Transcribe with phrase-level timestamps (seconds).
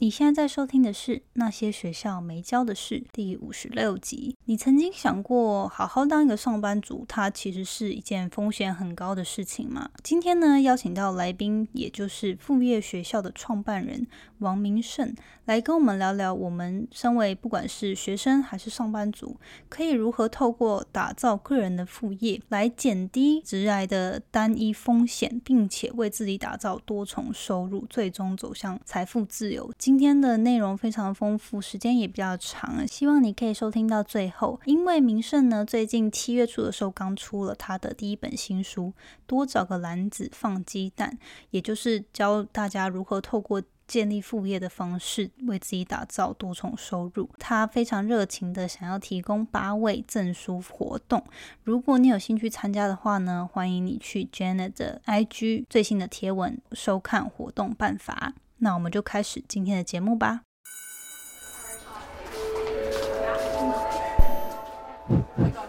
[0.00, 4.36] 你现在在收听的是《那些学校没教的事》第五十六集。
[4.44, 9.90] 你曾经想过，好好当一个上班族，它其实是一件风险很高的事情吗？
[10.04, 14.06] 今天呢，邀请到来宾，也就是副业学校的创办人
[14.38, 15.12] 王明胜，
[15.46, 19.36] 来跟我们聊聊，我们身为不管是学生还是上班族，
[19.68, 29.68] 可以如何透过打造个人的副业，来减低职涯的单一风险，并且为自己打造多重收入，最终走向财富自由。
[29.88, 34.60] 今天的内容非常丰富，时间也比较长，希望你可以收听到最后。
[34.66, 38.88] 因为明胜呢，最近七月初的时候刚出了他的第一本新书
[39.26, 41.16] 《多找个篮子放鸡蛋》，
[41.48, 47.30] 也就是教大家如何透过建立副业的方式，为自己打造多重收入。
[47.38, 51.24] 他非常热情的想要提供八位证书活动，
[51.64, 58.34] 如果你有兴趣参加的话呢，欢迎你去 Janet 的 IG 最新的贴文收看活动办法。
[58.60, 60.40] 那我们就开始今天的节目吧。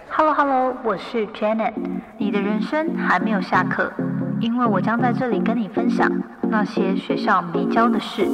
[0.10, 1.74] Hello Hello，我是 Janet。
[2.18, 3.94] 你的人生还没有下课，
[4.42, 6.10] 因为我将在这里跟你分享
[6.50, 8.28] 那些学校没教的事。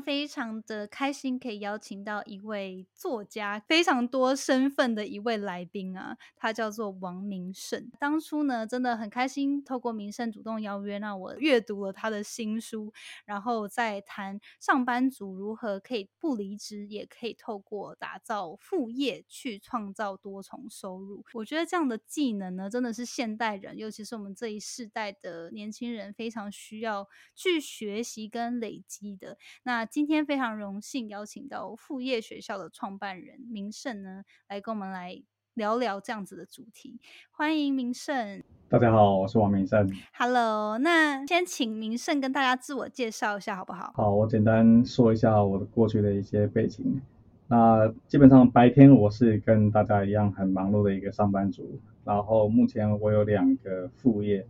[0.00, 7.90] 非常的开心，可以邀请到一位作家，非常多身份的一位来宾啊，他叫做王明胜。
[7.98, 12.92] 当初呢，真的很开心，透过明胜主动邀约，让我阅读了他的新书，
[13.24, 21.24] 然后再谈上班族如何可以不离职，也可以透过打造副业去创造多重收入。
[21.34, 29.36] 我觉得这样的技能呢，真的是现代人，尤其是我们这一世代的年轻人，非常需要去学习跟累积的。
[29.62, 35.20] 那今天非常荣幸邀请到副业学校的创办人明胜呢，来跟我们来
[35.54, 37.00] 聊聊这样子的主题。
[37.32, 38.40] 欢迎明胜。
[38.68, 39.90] 大家好，我是王明胜。
[40.12, 43.92] Hello，那先请明胜跟大家自我介绍一下好不好？
[43.96, 47.02] 好，我简单说一下我的过去的一些背景。
[47.48, 54.46] 那基本上白天我是跟大家一样很忙碌的一个上班族，然后目前我有两个副业。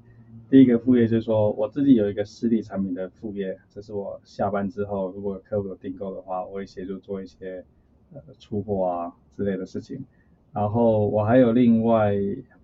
[0.51, 7.65] 第一个副业就是说，我自己有一个实体产品的副业，这是我下班之后，如果客户有订购的话，我会协助做一些
[8.13, 10.05] 呃出货啊之类的事情。
[10.53, 12.13] 然后我还有另外，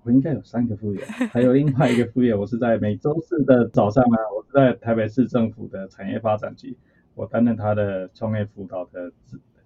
[0.03, 6.77] 我应该有三个副业，还有另外一个副业，我是在每周四的早上呢，我是在台北市政府的产业发展局，
[7.15, 9.13] 我担任他的创业辅导的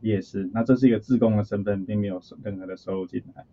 [0.02, 0.50] 业师。
[0.52, 3.46] 那这是一个自工的身份，并没有任何的收入进来。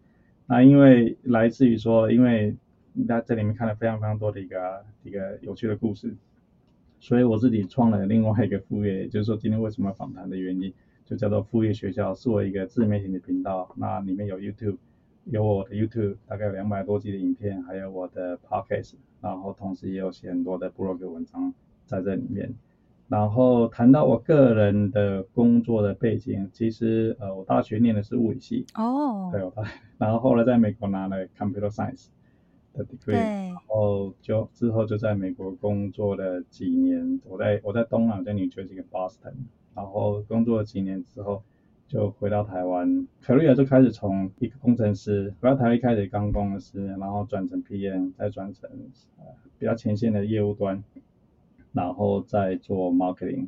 [0.46, 2.54] 那因为来自于说，因为
[3.06, 6.16] 在这里面看了非常非常多的一个一个有趣的故事，
[7.00, 10.74] 所以我自己创了另外一个副业，就是说今天为什么访谈的原因，
[11.06, 14.78] 就叫做副业学校，是我一个自媒体的频道，那里面有 YouTube，
[15.26, 21.54] 有我的 YouTube 大概有两百多集的影片，还有我的 Podcast，然后同时也有写很多的 blog 文章
[21.86, 22.54] 在这里面。
[23.10, 29.54] 然后谈到我个人的工作的背景，其实呃我大学念的是物理系，哦，对，我
[29.98, 32.08] 然后后来在美国拿了 Computer Science。
[33.06, 39.34] 对，然后就之后就在美国工作了几年，我在我在东南在纽约这个 Boston，
[39.74, 41.44] 然后工作了几年之后
[41.88, 48.70] 就回到台湾，可瑞亚就开始从一个工程师回到台湾一开始刚工程师，然后转成 PM，再转成
[49.18, 49.26] 呃
[49.58, 50.84] 比较前线的业务端，
[51.72, 53.48] 然后再做 marketing，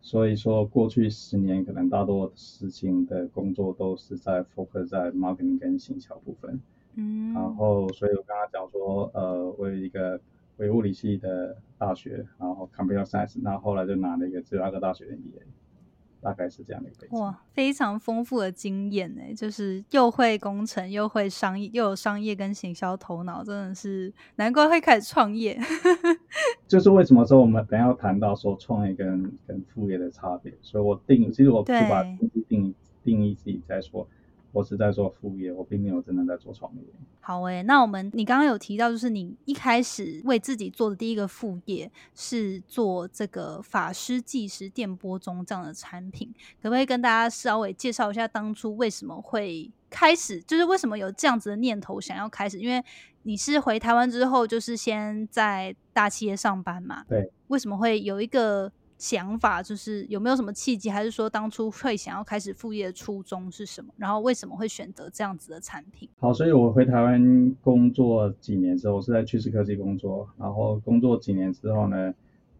[0.00, 6.60] 所以说过去十年可能大多事情的工作都是在 focus 在 marketing 跟行销部分。
[7.00, 10.20] 嗯，然后，所以我刚刚讲说，呃，我有一个
[10.56, 15.42] 微物理系的大学，然后 computer science，那后来就拿了一个芝加哥大学的 MBA，
[16.20, 17.16] 大概是这样的一个背景。
[17.16, 25.56] 哇，非常丰富的经验呢，就是又会工程，又会商业，又有商业跟行销头脑，真的是难怪会开始创业。
[26.66, 34.04] 就是为什么说我们等下要谈到说创业跟跟副业的差别，所以我定，其实我就把定义定义自己再说。
[34.52, 36.82] 我是在做副业，我并没有真的在做创业。
[37.20, 46.32] 好诶，那我们你刚刚有提到，就是你一开始为自己做的第一个副业是做这个法师计时电波钟这样的产品，
[46.62, 52.58] 可不可以跟大家稍微介绍一下当初为什么会开始，就是为什么有这样子的念头想要开始？
[52.58, 52.82] 因为
[53.24, 58.72] 你是回台湾之后，就是先在大企业上班嘛，对，为什么会有一个？
[58.98, 63.94] 想法就是有没有什么契机，还是说当初会想要开始副业的初衷是什么？
[63.96, 66.08] 然后为什么会选择这样子的产品？
[66.18, 72.12] 好，所以我回台湾工作几年之后，我是在趋势科技工作，然后工作几年之后呢，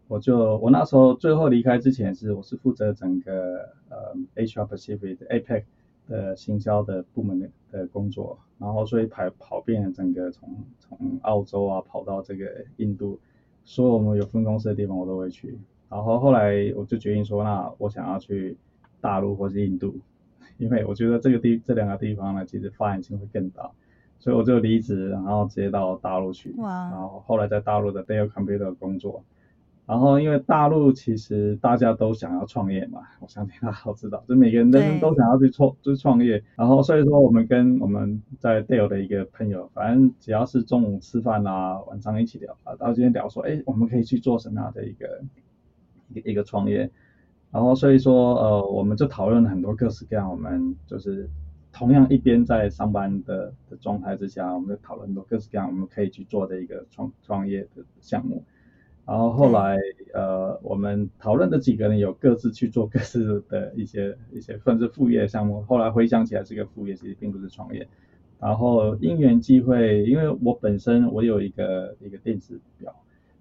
[0.07, 5.63] 我就我那时候最后离开之前是我是负责整个呃 HR Pacific APEC
[6.07, 10.49] 的行销的部门的的工作，然后所以跑跑遍了整个从
[10.79, 13.19] 从澳洲啊跑到这个印度，
[13.65, 15.59] 所有我们有分公司的地方我都会去。
[15.89, 18.57] 然后后来我就决定说，那我想要去
[19.01, 19.99] 大陆或是印度，
[20.57, 23.71] 因为我觉得这个地这两个地方呢，其实发展性会更大，
[24.19, 26.53] 所以我就离职，然后直接到大陆去。
[26.57, 26.89] 哇！
[26.91, 29.23] 然后后来在大陆的 Dell Computer 工作。
[29.85, 36.43] 然后因为大陆其实大家都想要创业嘛，我相信大家都知道，就每个人人都想要去创，就是创业。
[36.55, 45.23] 然后所以说我们跟我们在 Dell 的一个朋友，反正只要是中午吃饭啊，晚上一起聊啊，到今天聊说，哎，我们可以去做什么样的一个
[46.13, 46.89] 一个一个创业。
[47.51, 51.29] 然后所以说呃，我们就讨论了很多各式各样，我们就是
[51.71, 58.43] 同样一边在上班的的状态之下，我们就讨论很多各式各样我们可以去做的一个创创业的项目。
[59.05, 59.75] 然后后来，
[60.13, 65.63] 呃，我们讨论的几个人有各自去做各自的一些一些算是副业项目。
[65.63, 67.87] 后来回想起来，这个副业其实并不是创业。
[68.39, 72.95] 然后因缘际会，因为我本身我有一个一个电子表，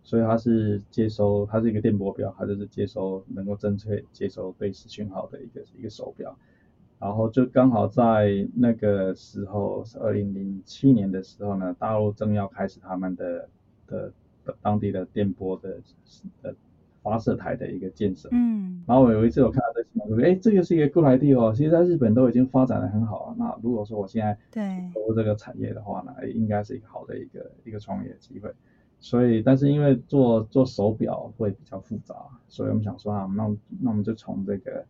[0.09, 6.35] 所以它是接收，它是一个电波表，它就是接收能够正确接收对时讯号的一个一个手表。
[6.99, 13.49] 然后就刚好在那个时候，是二零零七年的时候呢，大陆正要开始他们的
[13.87, 14.13] 的。
[14.63, 15.79] 当地的电波的
[16.41, 16.51] 呃
[17.03, 23.37] 发射台的一个建设，嗯，然后我有一次我看到这新闻，说，哎，这个是一个 good idea 哦，其实在日本都已经发展的很好了。
[23.39, 28.51] 那如果说我现在对投入这个产业的话呢，应该是一个好的一个一个创业机会。
[29.01, 32.15] 所以，但是因为做做手表会比较复杂，
[32.49, 33.49] 所以我们想说啊，那
[33.81, 34.85] 那我们就从这个。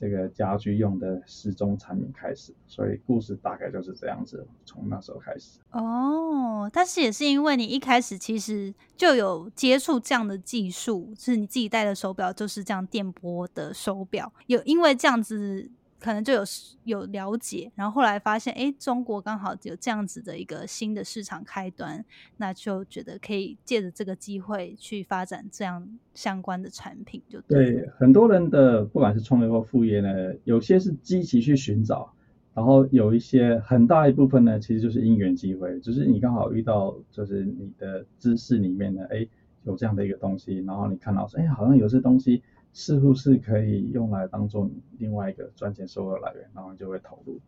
[0.00, 5.58] 这个家居用的时钟产品开始，所以故事大概就是这样子，从那时候开始。
[5.72, 15.70] 哦，但是也是因为你一开始其实就有接触这样的技术，是你自己戴的手表就是这样电波的手表，有因为这样子。
[16.00, 16.42] 可能就有
[16.84, 22.02] 有了解，然后后来发现，哎，中国刚好有这样子的一个新的市场开端，
[22.38, 30.08] 那就觉得可以借着这个机会去发展这样相关的产品，就对很多人的不管是创业或副业呢，
[30.44, 32.10] 有些是积极去寻找，
[32.54, 39.28] 然后有一些很大一部分呢，其实就是因缘机会，就是你刚好遇到，就是你的知识里面呢，哎，
[39.64, 42.42] 有这样的一个东西，然后你看到说，哎，好像有些东西。
[42.72, 47.38] 似乎是可以用来当做另外一个赚钱收入来源，然后就会投入。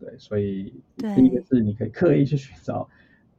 [0.00, 2.88] 对，所以第一个是你可以刻意去寻找，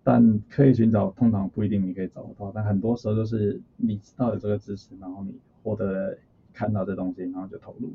[0.04, 5.34] 但刻意寻找通常不一定你可以找得到，但很多时候就是你知道有这个知识，然后你
[5.64, 6.18] 获得
[6.54, 7.92] 看到这东西，然后就投入。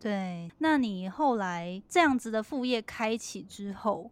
[0.00, 4.10] 对，那你后来这样子的副业开启之后，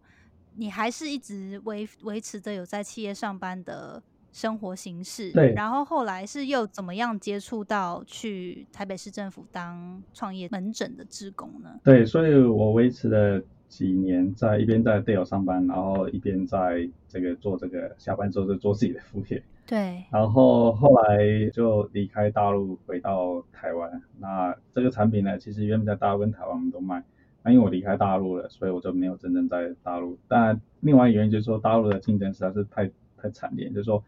[0.57, 4.03] 你还是一直维维持着有在企业上班的？
[4.37, 11.71] 生活形式，对，然后后来是又怎么样接触到去台北市政府当创业门诊的职工呢？
[11.83, 19.43] 对，所以我维持了几年，在一边在 Dell 上班，然后一边在这个做这个下班之后就做自己的副业。
[19.67, 24.03] 对，然后后来就离开大陆回到台湾。
[24.19, 27.03] 那这个产品呢，其实原本在大陆跟台湾我们都卖，
[27.43, 30.19] 那因为我离开大陆了，所以我就没有真正在大陆。
[30.29, 34.05] 但另外一个原因就是说，大陆的竞争实在是太太惨烈，就是说。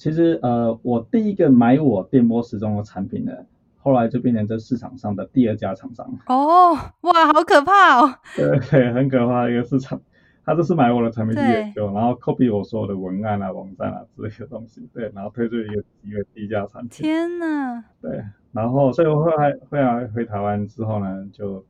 [0.00, 3.32] 其实呃，我第一个买我电波时钟的产品呢，
[3.76, 6.10] 后来就变成这市场上的第二家厂商。
[6.24, 8.14] 哦，哇，好可怕哦！
[8.34, 10.00] 对对，很可怕的一个市场。
[10.42, 16.88] 他就是买我的产品去研究，然后 copy 我所有的文案啊、网站啊之类的东西，对，然后推出一个一个低价产品。
[17.04, 17.84] 天哪！
[18.00, 21.62] 对，然后所以我后来后来回台湾之后呢，就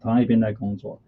[0.00, 0.98] 同样一边在工作，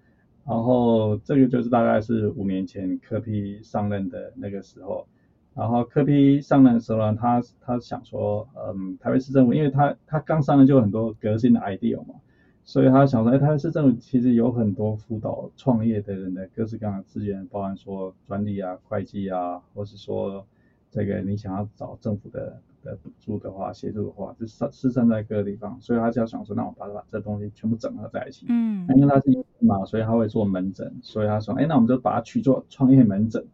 [0.47, 5.07] 然后这个就是大概是五年前科批上任的那个时候。
[5.55, 12.15] 然后科比上任的时候呢，他他想说，嗯，台北市政府，因为他他刚上任就有很多革新的 idea 嘛，
[12.65, 20.47] 所以他想说，哎，台北市政府其实有很多辅导创业的人的各式各样的资源，包含说专利啊、会计啊，或是说
[20.91, 28.47] 这个你想要找政府的的补助的话、协助的话，就散是散在各个地方，所以他就要想说，那我把把这东西全部整合在一起。
[28.49, 28.89] 嗯。
[28.97, 33.45] 因为他是医生嘛，所以他会做门诊，所以他说，哎，那我们就把它去做创业门诊。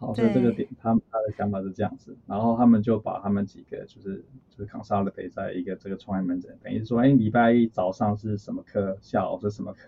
[0.00, 9.80] 好，所以这个点，他们他的想法是这样子，然后他们就把他们几个就是就是 consultant 在一个这个创业门诊，等于说，哎，礼拜一早上是什么课，下午是什么课，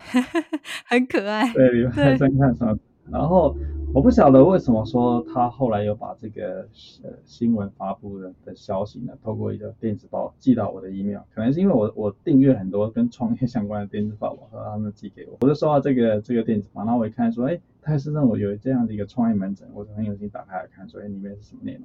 [0.87, 1.51] 很可爱。
[1.55, 2.79] 对，礼拜三看什么。
[3.13, 3.55] 然后
[3.95, 6.67] 我不晓得为什么说他后来又把这个
[7.03, 21.85] 呃新闻发布的的消息呢，透过一个电子报寄到我的 email，可能是因为我我订阅很多跟创业相关的电子报，我说他们寄给我，我就收到这个这个电子报，然后我一看说，哎，泰斯让我有这样的一个创业门诊，我就很有心打开来看，说，哎，里面是什么内容？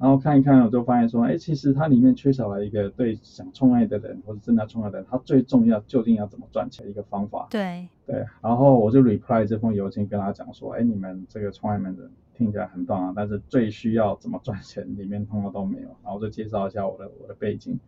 [0.00, 7.46] 然后看一看，我就发现说，哎，其实它里面缺少了一个对想创业的人或者正在创业的人，他最重要究竟要怎么赚钱的一个方法。
[7.50, 15.88] 对对，然后我就 reply 这封邮件跟他讲说，哎，你们这个创业门人听起来很棒啊，但是最需要怎么赚钱里面通通都没有。
[16.02, 17.78] 然后就介绍一下我的我的背景，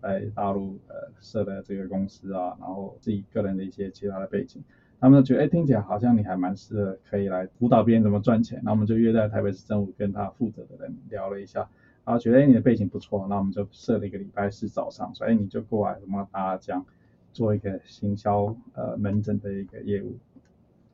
[0.00, 4.62] 在大陆呃设的这个公司啊，然后自己个人的一些其他的背景。
[4.98, 8.60] 他们就觉得，哎，听起来好像你还蛮适合，可以来辅导别人怎么赚钱。
[8.64, 11.68] 那我们就约在台北市政府跟他负责的人聊了一下，
[12.04, 16.84] 然后觉得，哎，你的背景不错，那我们就设了一个礼拜四早上，所以你就过来，我们大家讲
[17.32, 20.16] 做一个行销呃门诊的一个业务。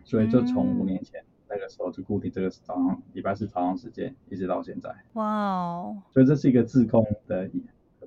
[0.04, 4.92] 所以就从五年前那个时候就固定这个早上礼拜四早上时间，一直到现在。
[5.12, 6.02] 哇哦！
[6.10, 7.48] 所以这是一个自贡的。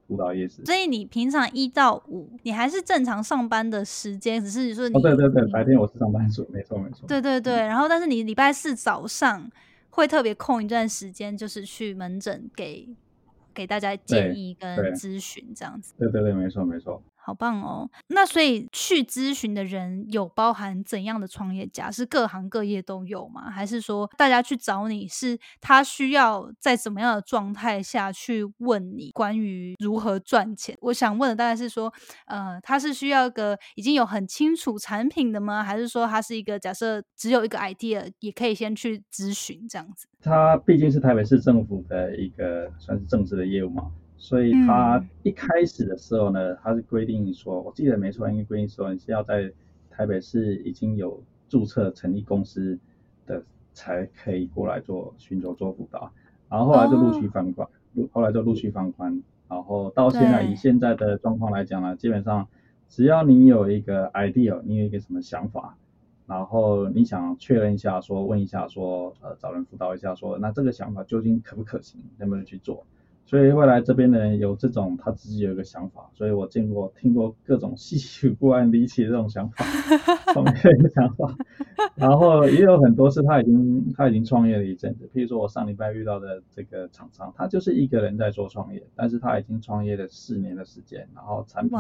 [0.08, 7.08] 辅导业是，所以你平常一到五，你还是正常上班的时间，只是说你，对对对，白天我是上班族，没错没错。
[7.08, 9.50] 对对对，然后但是你礼拜四早上
[9.90, 12.88] 会特别空一段时间，就是去门诊给
[13.54, 15.94] 给大家建议跟咨询这样子。
[15.98, 17.02] 对对对，没错没错。
[17.26, 17.90] 好棒哦！
[18.10, 21.90] 那所以去咨询的人有包含怎样的创业家？
[21.90, 23.50] 是各行各业都有吗？
[23.50, 30.78] 还是说大家去找你是他需要在怎么样的状态下去问你关于如何赚钱？
[30.82, 31.92] 我想问的大概是说，
[32.28, 35.64] 呃，他是需要一个已经有很清楚产品的吗？
[35.64, 40.06] 还是说他是一个假设只有一个 idea 也可以先去咨询这样子？
[40.22, 43.92] 他毕竟是台北市政府的一个算是正式的业务嘛。
[44.26, 49.54] 所以他一开始的时候呢，他是规定说，我记得没错，应该规定说你是要在
[49.88, 52.80] 台北市已经有注册成立公司
[53.28, 56.12] 的才可以过来做寻求做辅导，
[56.50, 57.70] 然后后来就陆续放宽，
[58.12, 62.48] 后来就陆续放宽，然后到现在以现在的状况来讲呢，基本上
[62.90, 65.78] 只要你有一个 idea，你有一个什么想法，
[66.26, 72.84] 然后你想确认一下说，问一下说，呃，找人辅导一下说，那这个想法究竟可不可行，能不能去做？
[73.26, 79.66] 所以会来这边的人有这种他自己有一个想法，所以我见过听过各种稀奇古怪离奇的这种想法，
[80.32, 81.36] 创业的想法，
[81.96, 91.80] 然后也有很多是他已经他已经创业了一阵子，譬如说我上礼拜遇到的这个厂商，他就是一个人在做创业，但是他已经创业了四年的时间，然后产品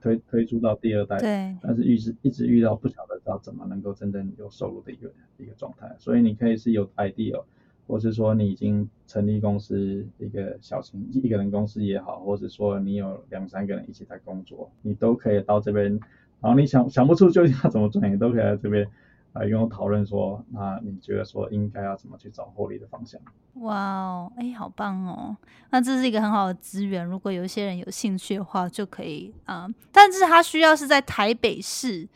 [0.00, 7.42] 推推出到第二代，对，但是一直一直遇到不晓得要怎么能够真正有收入的一个一个状态，所以你可以是有 idea。
[7.86, 16.00] 或是说你已经成立公司一个小型一个人公司也好，或者说你有两三个人一起在工作，你都可以到这边。
[16.40, 18.86] 然后你想想不出究竟要怎么赚，你都可以在这边
[19.32, 23.20] 来跟我讨论说，那你觉得说应该要怎么去找获利的方向？
[23.54, 25.36] 哇哦，哎，好棒哦！
[25.70, 29.68] 那这是一个很好的资源，如果有一些人有兴趣的话，就可以啊。
[29.92, 32.08] 但是他需要是在台北市。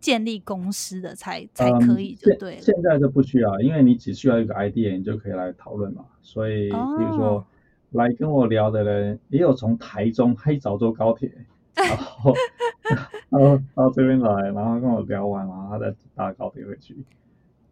[0.00, 2.58] 建立公司的才才可以，就对。
[2.60, 6.04] 现在就不需要，因为你只需要一个 idea，你就可以来讨论嘛。
[6.22, 7.44] 所以，比如说
[7.92, 11.32] 来跟我聊的人，也有从台中黑早坐高铁，
[11.74, 12.34] 然后
[13.30, 16.96] 然后到这边来，然后跟我聊完，然后他再搭高铁回去。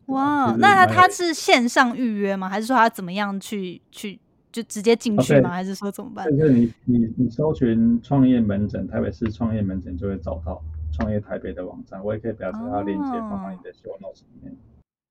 [0.06, 2.48] 哇，那他他是线上预约吗？
[2.48, 4.18] 还是说他怎么样去去
[4.52, 5.50] 就直接进去吗？
[5.50, 6.26] 还是说怎么办？
[6.36, 10.62] 就是你你你搜寻创业门诊，台北市创业门诊就会找到。
[10.96, 14.56] 创业台北的网站，我也可以表示它链接放到你的 show notes 里面。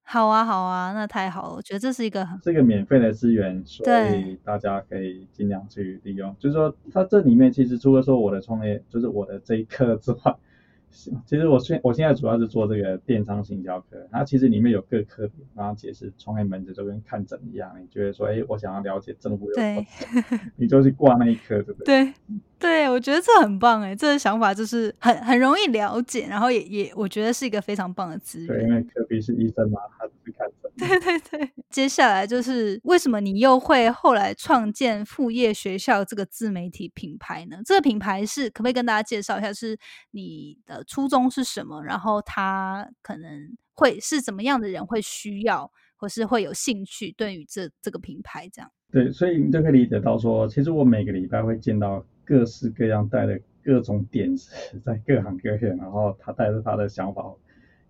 [0.06, 3.86] 好啊，好啊，那太好了，我觉得这是一个很是一个免费的资源，所
[4.16, 6.36] 以大家可以尽量去利用。
[6.40, 10.36] 就是说，它这里面其实除了说我的创业，就是我的这一课之外。
[11.26, 19.86] 其实我现我现在主要是做这个电商行销课，它其实里面有各科，然后解释创业门诊就跟看诊一样，你觉得说，哎，我想要了解政府有对，
[20.56, 22.06] 你就去挂那一科，对不对？
[22.06, 22.14] 对，
[22.60, 28.48] 对我觉得这很棒哎，这个想法就是很很容易了解，然后也也我觉得是一个非常棒的资源。
[28.48, 29.80] 对，因为科比是医生嘛。
[30.78, 37.58] 对对对，接下来就是为什么你又会后来创建副业学校这个自媒体品牌呢？
[37.64, 39.78] 这个品牌是可不可以跟大家介绍一下，是
[40.12, 41.84] 你的初衷是什么？
[41.84, 48.72] 然后他可能会是怎么样的人会需要，或是会有兴趣对于这这个品牌这样？
[48.92, 54.52] 对，所以你就可以理解到说，其实我每个礼拜会见到各式各样带的各种点子，
[54.84, 57.24] 在各行各业，然后他带着他的想法。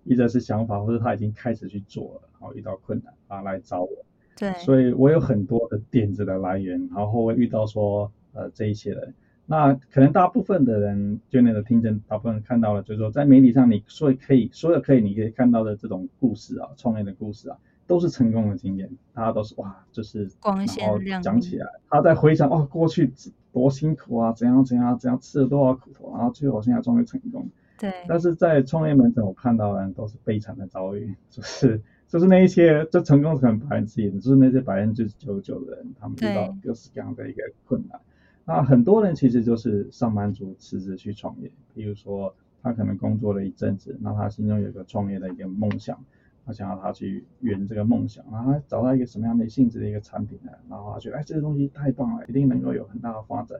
[0.03, 3.89] 一则是想法，或者他已经开始去做了，然后遇到困难啊来找我。
[4.35, 9.13] 对，所以我有很多的点子的来源，然后会遇到说呃这一些人，
[9.45, 23.13] 那可能大部分的人，就那个听证，大部分人看到了，就是说在媒体上你说可以，所有可以你可以看到的这种故事啊，创业的故事啊，都是成功的经验，大家都是哇，就是光鲜亮讲起来，他在回想哦过去
[23.51, 27.47] 多辛苦啊，怎样怎样怎样吃了多少苦头，然后最后现在终于成功。
[27.83, 37.99] 对，但是在创业门诊，我看到的人都是悲惨的遭遇，就是就是那一些，就成功可能百分之一，就是那些百分之九十九的人，他们遇到各式各样的一个困难。
[38.45, 46.01] 那很多人其实就是上班族辞职去创业，比如说他可能工作了一阵子，那他心中有一个创业的一个梦想，
[46.45, 50.53] 他想要他去圆这个梦想，然后他找到一个什么样的性质的一个产品呢？
[50.69, 53.59] 然后他觉得哎这个东西太棒了，一定能够有很大的发展，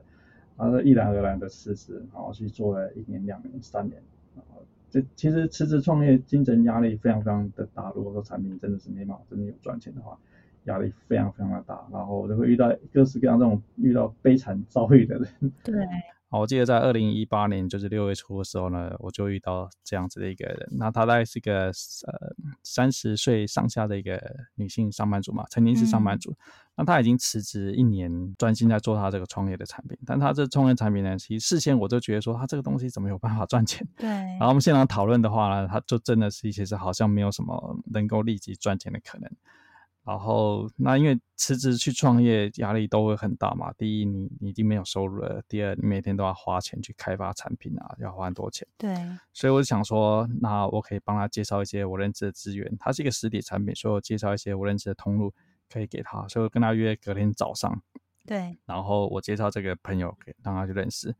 [0.56, 4.00] 然后毅然而然的辞职，然后去做了一年、两年、三年，
[4.90, 10.18] 这其实辞职创业精神压力非常非常的大，如果说产品真的是没办法真的有赚钱的话。
[10.64, 15.52] 压力非常非常的大，然后就会遇到各式各样这种遇到悲惨遭遇的人。
[15.62, 15.74] 对，
[16.34, 20.68] 好，我记得在二零一八年，就是六月初的时候呢，我就遇到这样子的一个人。
[20.72, 24.20] 那她大概是个呃三十岁上下的一个
[24.56, 26.34] 女性上班族嘛，曾经是上班族。
[26.74, 29.96] 那她已经辞职一年，专心在做她这个创业的产品。
[30.04, 33.86] 但她这创业产品呢，其实事先我就觉得说，她这个东西怎么有办法赚钱？
[33.96, 34.08] 对。
[34.08, 39.30] 然后我们现场讨论的话呢，她就真的是其实好像没有什么能够立即赚钱的可能。
[40.04, 43.72] 然后，那因为辞职去创业，压力都会很大嘛。
[43.72, 48.68] 第一，你你已经没有收入了；第二，你每天都要花钱去开发产品啊，要花很多钱。
[48.76, 48.94] 对。
[49.32, 52.70] 所以我就想说，那我可以帮他介绍一些我认知的资源。
[52.78, 55.32] 它是一个实体产品，所以我介绍一些我认知的通路
[55.72, 56.28] 可以给他。
[56.28, 57.82] 所以我跟他约隔天早上。
[58.26, 58.58] 对。
[58.66, 61.16] 然后我介绍这个朋友给让他去认识。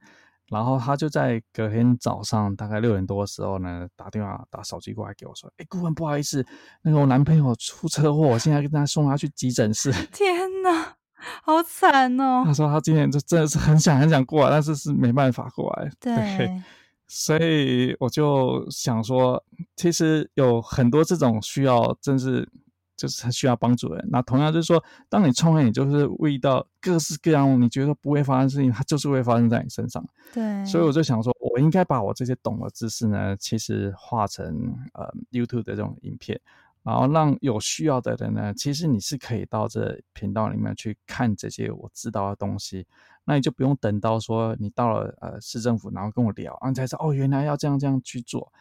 [0.51, 6.45] 然后他就在隔天早上大概六点多的时候呢，打电话打手机过来给我说：“哎，顾问，不好意思，
[6.83, 10.97] 那个我男朋友出车祸，我现在跟他送他去急诊室。”天哪，
[11.43, 12.43] 好惨哦！
[12.45, 15.91] 他说他今天就真的是很想很想过来，但是是没办法过来。
[15.99, 16.63] 对，
[17.09, 19.43] 所以我就想说，
[19.77, 22.49] 其实有很多这种需要，真是。
[22.97, 30.05] 就是他需要帮助人，那同样就是说，当你创业，你就是遇到各式各样你觉得不会发生事情，它就是会发生在你身上。
[30.33, 34.47] 对，所以我就想说，我应该把我这些懂的知识呢，其实化成
[34.93, 36.41] 呃 YouTube 的这种影片，
[36.85, 42.87] 然后让有需要的人呢，其实你是可以到这频道里面去看这些我知道的东西，
[43.25, 48.53] 那你就不用等到说你到了呃市政府，然后跟我聊，然后才知道哦，原来要这样这样去做。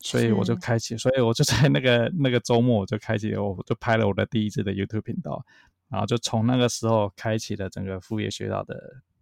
[0.00, 5.44] 所以我就开启，所以我就在那个那个周末，我就开启，我就拍了我的第一支的 YouTube 频道，
[5.88, 8.76] 然后就从那个时候开启了整个副业学到的。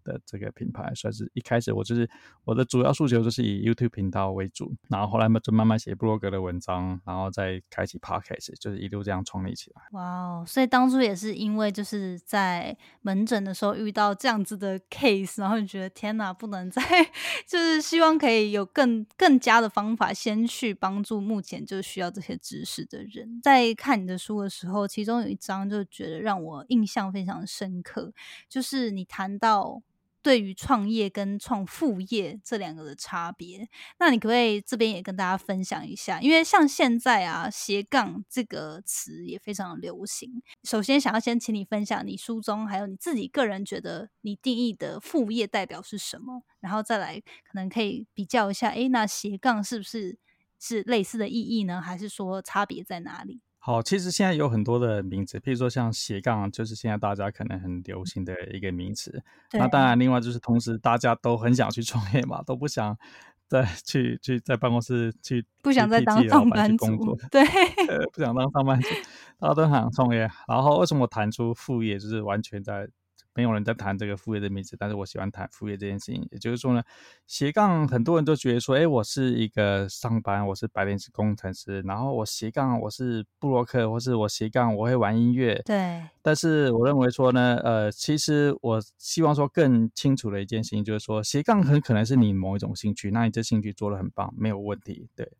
[0.06, 2.08] 的这个品牌算是一开始，我就是
[2.44, 9.82] 我的主要诉求就是以 YouTube 频道为主，然后后来嘛就慢慢写布洛格的文章，然后再开启 Podcast，就是一路这样创立起来。
[9.92, 10.44] 哇哦！
[10.46, 16.82] 所以当初也是因为就是在门诊的时候遇到这样子的 case，然后你觉得天哪，不能再
[17.46, 23.40] 就是希望可以有更更加的方法，先去帮助目前就需要这些知识的人。
[23.42, 28.12] 在看你的书的时候，其中有一章就觉得让我印象非常深刻，
[28.48, 29.82] 就是你谈到。
[30.26, 33.68] 对于创业跟创副业这两个的差别，
[34.00, 36.20] 那你可不可以这边也跟大家分享一下？
[36.20, 40.42] 因为像现在啊，斜杠这个词也非常流行。
[40.64, 50.18] 首先，想要先请你分享你书中还有你自己个人觉得你定义的副业代表是什么，然后再来可能可以比较一下，诶，那斜杠是不是
[50.58, 51.80] 是类似的意义呢？
[51.80, 53.42] 还是说差别在哪里？
[53.66, 59.20] 好，其实现在有很多的名词，譬如说像斜杠，就是现在大家可能很流行的一个名词。
[59.54, 62.96] 那当然，另外就是同时大家都很想去创业嘛，都不想
[63.48, 67.42] 再 去去在办公室去不想再当上班族，对，
[67.88, 68.88] 呃，不想当上班族，
[69.40, 70.30] 大家都很想创业。
[70.46, 72.88] 然后为什么我谈出副业，就是完全在。
[73.36, 76.26] 没有人在谈这个副业的名字，但是我喜欢谈副业这件事情。
[76.32, 76.82] 也就是说呢，
[77.26, 85.60] 斜杠很多人都觉得说，哎，我是一个上班，我是白领是工程师，然后我斜杠我是布洛克，或是我斜杠我会玩音乐。
[85.64, 86.02] 对。
[86.22, 95.08] 但是我认为说呢，呃，其实我希望说更清楚的一件事情就是说，斜杠很可能是你某一种兴趣，那你这兴趣做的很棒，没有问题。
[95.14, 95.30] 对。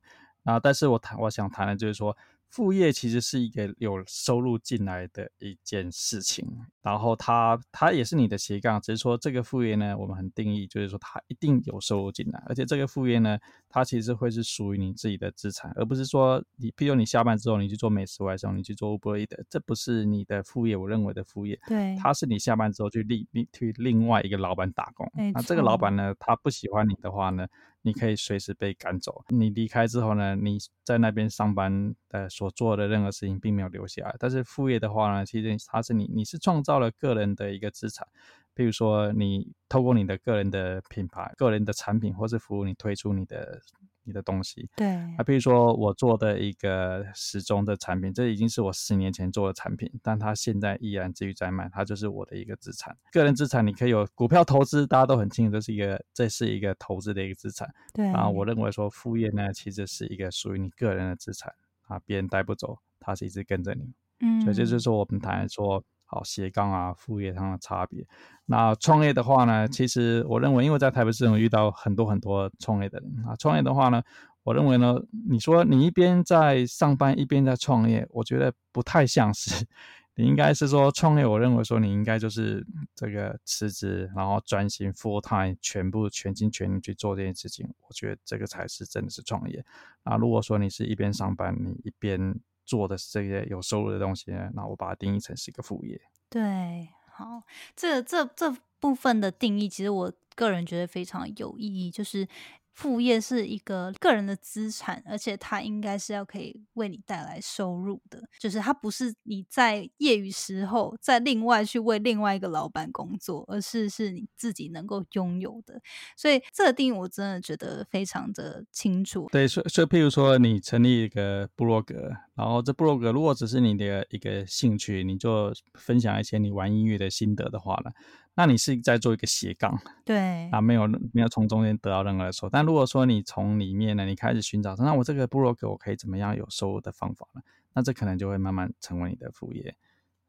[0.45, 2.17] 啊，但是我谈我想谈的就是说。
[2.49, 6.47] 副业其实是一个有收入进来的一件事情，
[6.87, 13.37] 然后它它也是你的斜杠，只是说这个副业呢，我们很定义就是说它一定有收入进来，而且这个副业呢，
[13.69, 27.49] 它其实会是属于你自己的资产，而不是说你，譬如你下班之后你去做美食外送，你去做 Uber 的，这不是你的副业，我认为的副业，对，它是你下班之后去另另去另外一个老板打工，那这个老板呢，他不喜欢你的话呢？
[27.83, 29.23] 你可以随时被赶走。
[29.29, 30.35] 你离开之后呢？
[30.35, 34.17] 你在那边上班的所做的任何事情并没有留下来。
[34.19, 38.07] 但是副业的话呢，其实它是你，你是创造了个人的一个资产。
[38.55, 43.61] 比如说，你透过你的个人的品牌、个人的产品或是服务，你推出你的。
[44.09, 52.97] 你的东西，对啊，比如说我做的一个时钟的产品，这已经是我十年前做的产品，但它现在依然继续在卖，它就是我的一个资产。
[53.11, 57.69] 个人资产你可以有股票投资，大家都很清楚，这是一个这是一个投资的一个资产。
[57.93, 61.53] 对啊，我认为说副业呢，其实是一个属于你个人的资产
[61.89, 62.79] 啊，别人带不走。
[63.01, 63.93] 它是一直跟着你。
[64.21, 68.07] 嗯，所以这就是我们谈说，好斜杠啊，副业上的差别。
[68.47, 74.03] 那创业的话呢，其实我认为，因为在台北市中遇到很多很多创业的人啊，创业的话呢，
[74.45, 74.95] 我认为呢，
[75.29, 79.67] 你说你一边在上班一边在创业，我觉得不太像是。
[80.19, 87.69] 你应该是说创业，我认为说你应该就是这个辞职，然后专心 full time，全部全心全力去做这件事情。
[87.87, 89.63] 我觉得这个才是真的是创业。
[90.05, 92.35] 啊，如果说你是一边上班，你一边
[92.67, 95.99] 做的这些有收入的东西，那我把它定义成是一个副业。
[96.29, 97.43] 对，好，
[97.75, 102.29] 这这这部分的定义，其实我个人觉得非常有意义，就是。
[102.77, 115.81] 副业是一个个人的资产，而且它应该是要可以为你带来收入的，就是它不是你在业余时候再另外去为另外一个老板工作，而是是你自己能够拥有的。
[116.19, 119.27] 所以这个定义我真的觉得非常的清楚。
[119.33, 127.91] 对，所所以譬如说你成立一个部落格，然后这部落格如果只是你的一个兴趣，你就分享一些你玩音乐的心得的话呢？
[128.39, 132.51] 那你是在做一个斜杠，对，啊，没有没有从中间得到任何的收。
[132.51, 137.41] 但如果说你从里面呢，你开始寻找，那我这个部落格我可以怎么样有收入的方法呢？
[137.73, 139.75] 那这可能就会慢慢成为你的副业。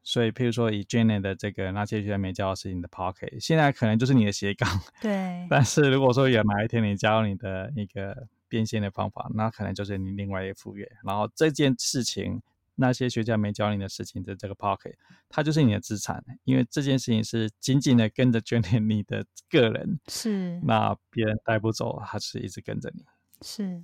[0.02, 4.66] 所以，譬如说以 Jenny 的这个那些学没教的事情的 Pocket，现在可能就是你的斜杠。
[5.02, 5.46] 对。
[5.50, 10.90] 但是如果说有哪一天你加入你的一个变现的方法，那可能就是你另外一个副业。
[11.04, 12.40] 然后这件事情。
[12.80, 14.94] 那些学家没教你的事情的这个 pocket，
[15.28, 23.04] 它就是你的资产，因为这件事情是紧紧的跟着眷恋你的 个人，是那别人带不走，它是一直跟着你。
[23.42, 23.82] 是，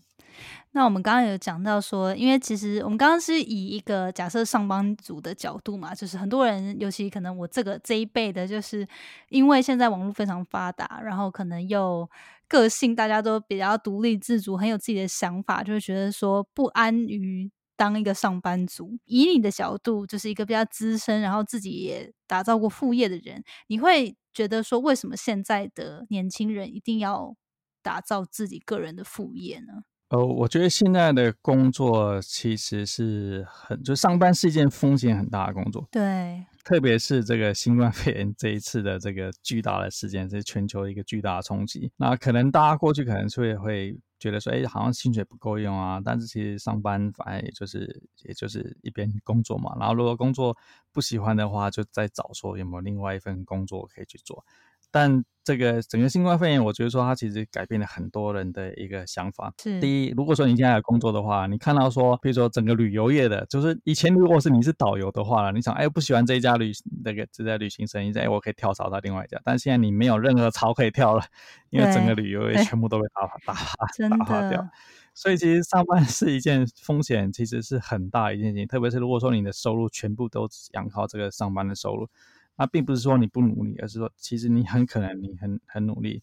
[0.72, 8.86] 那我们刚刚有讲到说，因为其实我们刚刚是以一个假设上班族的角度嘛，就是很多人，尤其可能我这个这一辈的，就是
[9.28, 12.08] 因为现在网络非常发达，然后可能又
[12.48, 17.50] 个性大家都比较独立自主，很有自己的想法，就会觉得说不安于。
[17.76, 27.36] 当一个上班族，以你的角度，就是一个比较资深，然后自己也打造过副业的人，你会觉得说，为什么现在的年轻人一定要
[27.82, 29.84] 打造自己个人的副业呢？
[30.14, 35.88] 呃，我觉得现在的工作其实是很，就上班是一件风险很大的工作。
[35.90, 41.90] 对，特别是这个新冠肺炎这一次的这个巨大的事件，是全球一个巨大的冲击。
[41.96, 43.98] 那可能大家过去可能会会。
[44.16, 46.00] 觉得说，哎，好像薪水不够用啊。
[46.02, 49.76] 但是其实上班反正也就是，也就是一边工作嘛。
[49.78, 50.56] 然后如果工作
[50.92, 54.42] 不喜欢的话，就再找说有没有另外一份工作可以去做。
[54.90, 59.52] 但这个整个新冠肺炎，我觉得说它其实改变了很多人的一个想法。
[59.58, 66.72] 是第一，如果说你现在有工作的话，你看到说，比如说整个旅游业的，就是以前如果是你是导游的话，你想，哎，不喜欢这一家旅
[67.04, 69.38] 那个这家旅行生意，哎，我可以跳槽到另外一家。
[69.44, 71.22] 但现在你没有任何槽可以跳了，
[71.68, 74.66] 因为整个旅游业全部都被打打打打发 掉。
[75.12, 78.66] 所以其实上班是一件风险，其实是很大一件事情。
[78.66, 82.08] 特别是如果说你的收入全部都仰靠这个上班的收入。
[82.56, 86.22] 那并不是说你不努力，而是说其实你很可能你很很努力，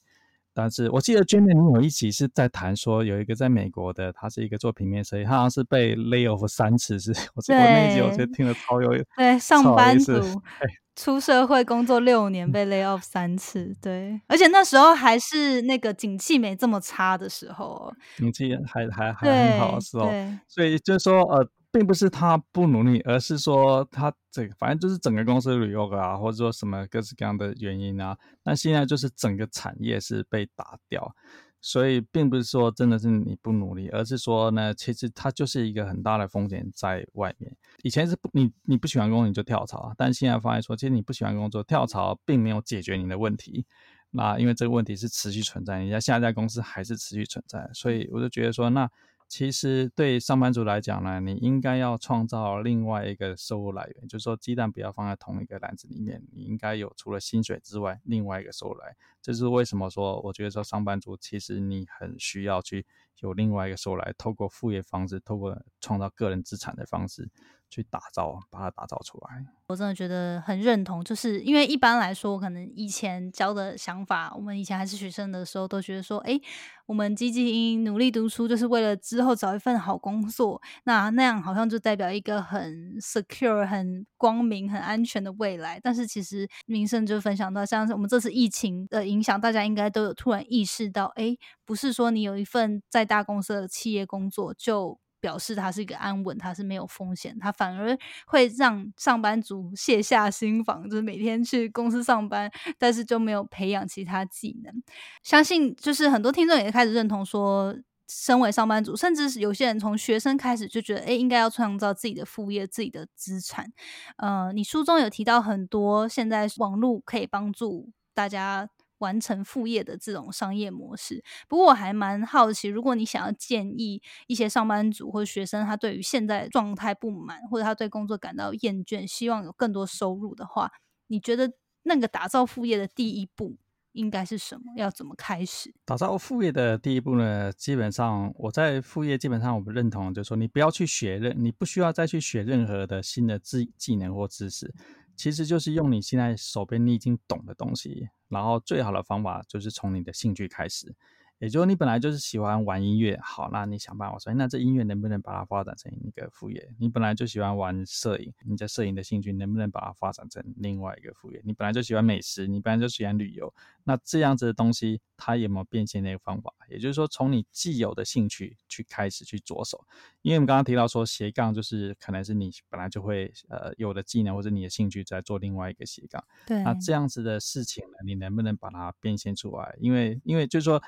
[0.54, 10.14] 但是我记得娟妹你有一集是在谈说有一个在美国的，他是一个做平面设计，他好像是被 lay off 三次，是我我那一集我觉得听了超有对上班族
[10.96, 20.10] 出社会工作六年被 lay off 三次，对，而且那时候还是那个景气没这么差的时候，景气还还还很好的时候，
[20.48, 21.46] 所以就是说呃。
[21.72, 28.18] 并不是他不努力，而是说他这个反正就是整个公司旅游啊，或者说什么各式各样的原因啊。
[28.44, 31.16] 那现在就是整个产业是被打掉，
[31.62, 37.56] 所以并不是说真的是你不努力，而是说呢，其实它就是一个很大的风险在外面。
[37.84, 43.66] 以前是不你你不喜欢工作你就跳槽，但现在发现说，其实你不喜欢工作跳槽并没有解决你的问题。
[44.10, 48.90] 那因为这个问题是持续存在，你在下一家公司还是持续存在，所以我就觉得说那。
[49.32, 58.94] 其实对上班族来讲呢，你应该要创造另外一个收入来源，就是说鸡蛋不要放在同一个篮子里面，你应该有除了薪水之外另外一个收入来。
[59.22, 62.86] 这是为什么说我觉得说上班族其实你很需要去
[63.22, 67.30] 有另外一个收入来，透过副业方式，透过创造个人资产的方式
[67.72, 69.44] 去打造，把它打造出来。
[69.68, 76.38] 我真的觉得很认同，就是因为一般来说，可能以前教的想法，我们以前还是学生的时候，都觉得说，哎，
[76.86, 85.80] 我们积极努力读书，就是为了之后找一份好工作，那那样好像就代表一个很 secure、很光明、很安全的未来。
[85.82, 95.00] 但是其实民生就分享到，像是我们这次疫情的影响，大家应该都有突然意识到，哎，不是说你有一份在大公司的企业工作就。
[95.22, 104.84] 表示它是一个安稳，它是没有风险，它反而会让上班族卸下心防，就是每天去公司上班，但是就没有培养其他技能。
[105.24, 107.74] 相信就是很多听众也开始认同说，
[108.10, 113.72] 身为上班族，甚至是有些人从学生开始就觉得，哎，应该要创造自己的副业、自己的资产。
[114.18, 118.68] 呃，你书中有提到很多现在网络可以帮助大家
[119.02, 121.24] 完成副业的这种商业模式。
[121.48, 130.72] 不过我还蛮好奇，如果你想要建议一些上班族或者学生，他对于现在状态不满，或者他对工作感到厌倦，希望有更多收入的话，
[131.08, 131.52] 你觉得
[131.84, 133.58] 那个打造副业的第一步？
[133.94, 134.72] 应该是什么？
[134.78, 137.52] 要怎么开始打造副业的第一步呢？
[137.52, 144.74] 基本上我在副业基本上我们认同，就是说你不要去学任，你不需要再去学任何的新的技技能或知识，
[145.16, 150.96] 其实就是用你现在手边你已经懂的东西，然后最好的方法就是从你的兴趣开始。
[151.42, 156.72] 也就是你本来就是喜欢玩音乐，好，那你想办法说，那这音乐能不能把它发展成一个副业？
[156.78, 161.42] 你本来就喜欢玩摄影，你在摄影的兴趣能不能把它发展成另外一个副业？
[161.44, 163.52] 你本来就喜欢美食，你本来就喜欢旅游，
[163.84, 166.54] 那这样子的东西，它有没有变现的一个方法？
[166.70, 169.84] 也就是说，从你既有的兴趣去开始去着手，
[170.22, 179.76] 因为我们刚刚提到说斜杠就是可能是你本来就会呃有的技能或者你的兴趣在做另外一个斜杠，对，那这样子的事情呢，你能不能把它变现出来？
[179.80, 180.80] 因为因为就是说。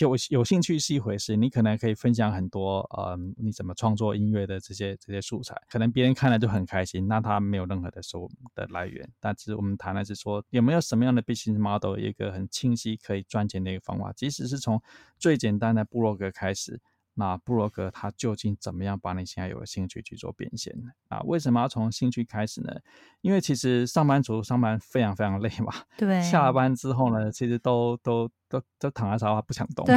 [0.00, 9.08] 有有兴趣是一回事，你可能可以分享很多，呃，你怎么创作音乐的这些这些素材，可能别人看了就很开心，那他没有任何的收的来源。
[9.18, 14.80] 但是我们谈的是说，有没有什么样的 business model，一个很清晰可以赚钱的一个方法，即使是从
[15.18, 16.80] 最简单的部落格开始。
[17.14, 20.90] 那布洛格他究竟怎么样把你现在有的兴趣去做变现呢？
[21.08, 22.72] 啊，为什么要从兴趣开始呢？
[23.20, 29.96] 因为其实上班族上班非常非常累嘛， 对，下了班之后呢，其实都都都都躺在沙发不想动，对。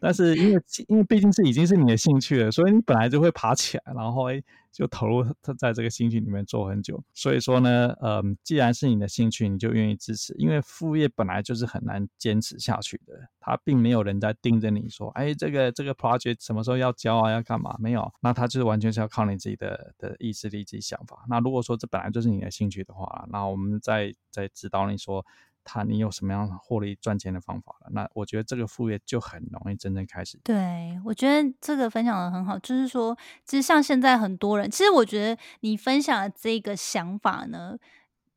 [0.00, 4.42] 但是因为因为毕竟是已经是你的兴趣了，所以你本来就会爬起来，然后诶
[4.72, 7.02] 就投入他在这个兴趣里面做很久。
[7.12, 17.76] 所以说呢，嗯，既然是你的兴趣，你就愿意支持，因为副业本来就是很难坚持下去的，他并没有人在盯着你说，哎，这个这个 project 什么时候要交啊，要干嘛？
[17.78, 21.24] 没有，那他就是完全是要靠你自己的的意志力、自己想法。
[21.28, 25.24] 那如果说这本来就是你的兴趣的话，那我们再再指导你说。
[25.64, 27.90] 他，你有什么样获利赚钱的方法了？
[27.92, 30.38] 那我觉得这个副业就很容易真正开始。
[30.44, 37.76] 对，我觉得这个分享的很好，就是说，其实像现在很多人，其实我觉得你分享的这个想法呢，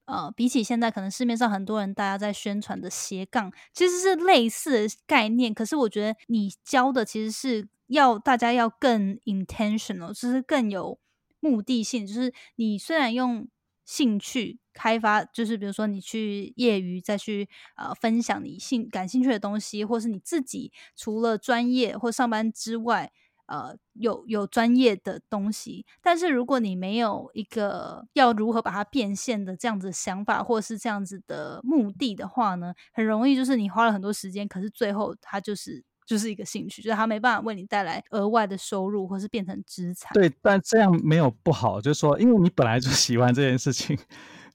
[0.06, 5.54] 呃，比起现在可能市面上很多人大家在宣传的斜杠，其实是类似的概念。
[5.54, 11.00] 可是我觉得你教的其实是要大家要更 intentional，就是更有
[11.40, 13.48] 目的性，就是你虽然用。
[13.86, 23.12] 兴趣开发就是，比如说你去业余再去呃分享你兴感兴趣的东西，或是你自己除了专业或上班之外，
[23.48, 25.86] 呃有有专业的东西。
[26.02, 35.84] 但是如果你没有一个要如何把它变现的这样子想法，或是这样子的目的的话呢，很容易就是你花了很多时间，可是最后它就是。
[36.06, 40.12] 就是一个兴趣，就是它没办法为你带来额外的收入，或是变成资产。
[40.14, 43.98] 对，但这样没有不好，就是说，因为你本来就喜欢这件事情。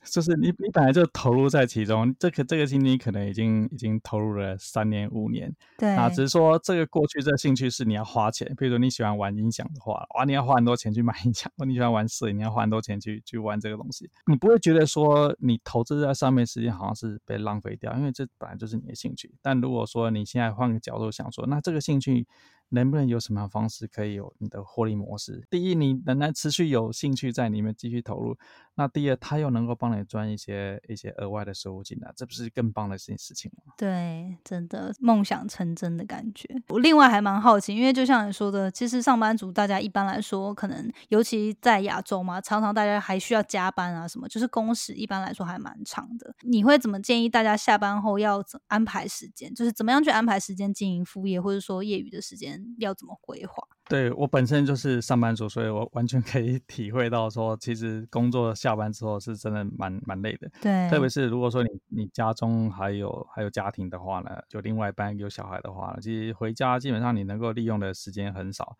[0.04, 19.34] 就是你，你本来就投入在其中，这个这个经历可能已经已经投入了三年五年，对啊，只是说这个过去这兴趣是你要花钱，比如说你喜欢玩音响的话，哇，你要花很多钱去买音响；，或你喜欢玩摄影，你要花很多钱去去玩这个东西，你不会觉得说你投资在上面时间好像是被浪费掉，因为这本来就是你的兴趣。
[19.42, 22.26] 但如果说你现在换个角度想说，那这个兴趣。
[22.70, 25.46] 能不能有什么方式可以有你的获利模式？
[25.50, 28.34] 第一，你仍然持续有兴趣在里面继续投入；
[28.76, 33.74] 那第二，他又能够帮你赚一些一些额外的收入进来，这不是更棒的一件事情吗？
[33.76, 36.48] 对，真的梦想成真的感觉。
[36.68, 46.34] 我另外还蛮好奇，因为就像你说的，其实上班族大家一般来说，可能尤其在亚洲嘛，常常大家还需要加班啊，什么就是工时一般来说还蛮长的。
[46.42, 49.52] 你会怎么建议大家下班后要安排时间？
[49.54, 52.59] 就是怎么样去安排时间经营副业，或者说业余的时间？
[52.78, 53.62] 要怎么规划？
[53.88, 60.48] 对我本身就是上班族，所以我完全可以 体会到说，其实工作下班之后是真的蛮蛮累的。
[60.60, 68.76] 对，特别是如果说你你家中还有还有家庭的话呢，就另外一半有小孩的话，其实回家基本上你能够利用的时间很少。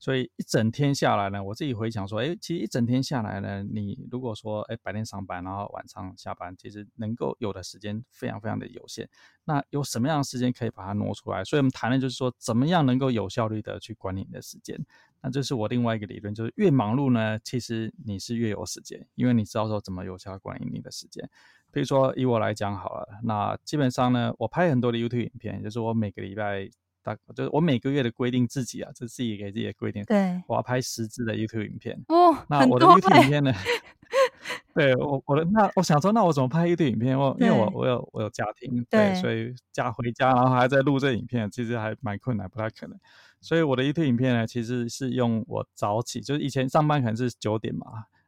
[0.00, 9.06] 所以一整天下来呢，我自己回想说，哎，其实一整天下来呢，你如果说，哎，白天上班，然后晚上下班，其实能够有的时间非常非常的有限。
[9.44, 11.44] 那有什么样的时间可以把它挪出来？
[11.44, 14.74] 所以我们谈的就是说，怎么样能够有效率的去管理你的时间。
[15.20, 21.28] 那这是我另外一个理论，就是越忙碌呢，其实你是越有时间，因为你知道说怎么有效管理你的时间。
[21.70, 26.70] 比如说以我来讲好了，那基本上呢，我拍很多的 YouTube 影片，就是我每个礼拜。
[27.02, 30.04] 大就是我每个月的规定自己啊，就自己给自己的规定。
[30.04, 31.98] 对，我要拍十支的 YouTube 影片。
[32.08, 33.52] 哦，那我的 YouTube 影片呢？
[34.74, 37.18] 对我我的那我想说，那我怎么拍 YouTube 影片？
[37.18, 42.98] 我因为我我有我有家庭，对，所以家回家然后还在录这影片，其实还蛮困难，不太可能。
[43.40, 47.86] 所以我的 YouTube 影片呢，其实是用我早起，就是以前上班可能是九点嘛，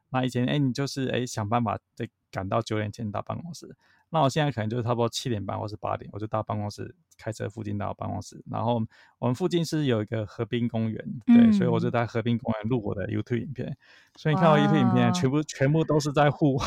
[0.09, 3.75] 那以前哎你就是哎想办法得赶到九点前到办公室。
[4.09, 8.43] 那我现在可能就是差不多七点半或是八点，我就到办公室，开车附近到办公室。
[8.51, 8.81] 然后
[9.19, 13.75] 我们附近是有一个河滨公园，对，所以我就在河滨公园录我的 YouTube 影片。
[14.15, 16.65] 所以你看到 YouTube 影片，全部全部都是在户外。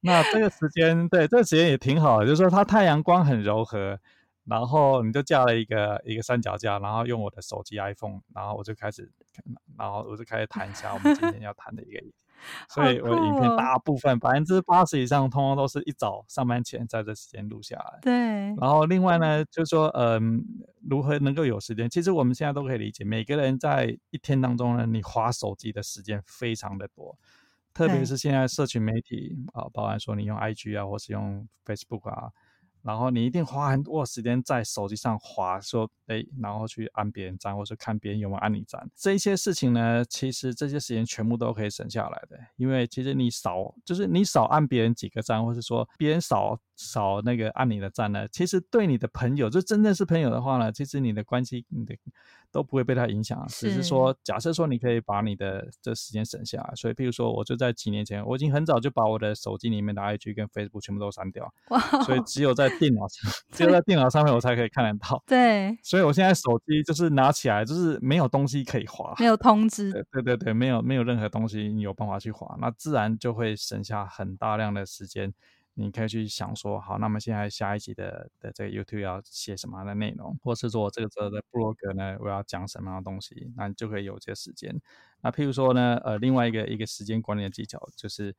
[0.00, 3.98] 那这个时间，对，这个时间也挺好的，就是说它太阳光很柔和，
[4.44, 9.10] 然后你就架了一个一个三脚架，然后用我的手机 iPhone，然后我就开始，
[9.78, 12.14] 然后我就开始谈一下我们今天要谈的一个议题。
[12.68, 17.98] 所以，我的影片大部分百分之八十以上，通通都是一早上班前在这时间录下来。
[18.02, 18.12] 对。
[18.56, 20.44] 然后，另外呢，就是说，嗯，
[20.88, 21.88] 如何能够有时间？
[21.88, 27.18] 其实我们现在都可以理解，每个人在一天当中呢，你划手机的时间非常的多，
[27.72, 32.30] 特别是现在社群媒体啊，包含说你用 IG 啊，或是用 Facebook 啊。
[32.82, 38.90] 然后你一定花很多时间在手机上划，说哎，然后去按别人赞，或者看别人有没有按你赞。
[38.96, 51.94] 这一些事情呢，其实这些时间全部都可以省下来的，因为其实你少，就是你少按别人几个赞，或是说别人少少那个按你的赞呢，其实对你的朋友，就真正是朋友的话呢，其实你的关系，你的。
[52.52, 61.48] 都不会被他影响，只是说，假设说你可以把你的这时间省下来，所以，譬如说，我就在几年前，我已经很早就把我的手机里面的 IG 跟 Facebook 全部都删掉，
[62.04, 65.22] 所以只有在电脑上， 只有在电脑上面我才可以看得到。
[65.28, 75.32] 对，所以我现在手机就是拿起来就是没有东西可以划，没有通知，对对对，没有没有任何东西你有办法去划，那自然就会省下很大量的时间。
[75.74, 84.80] 你可以去想说，好，那么现在下一集的的这个 YouTube 要写什么样的内容，或是说这个这的 Blog 呢，我要讲什么样的东西，那你就可以有这个时间。
[85.22, 88.34] 那譬如说呢，呃，另外一个一个时间管理的技巧就是。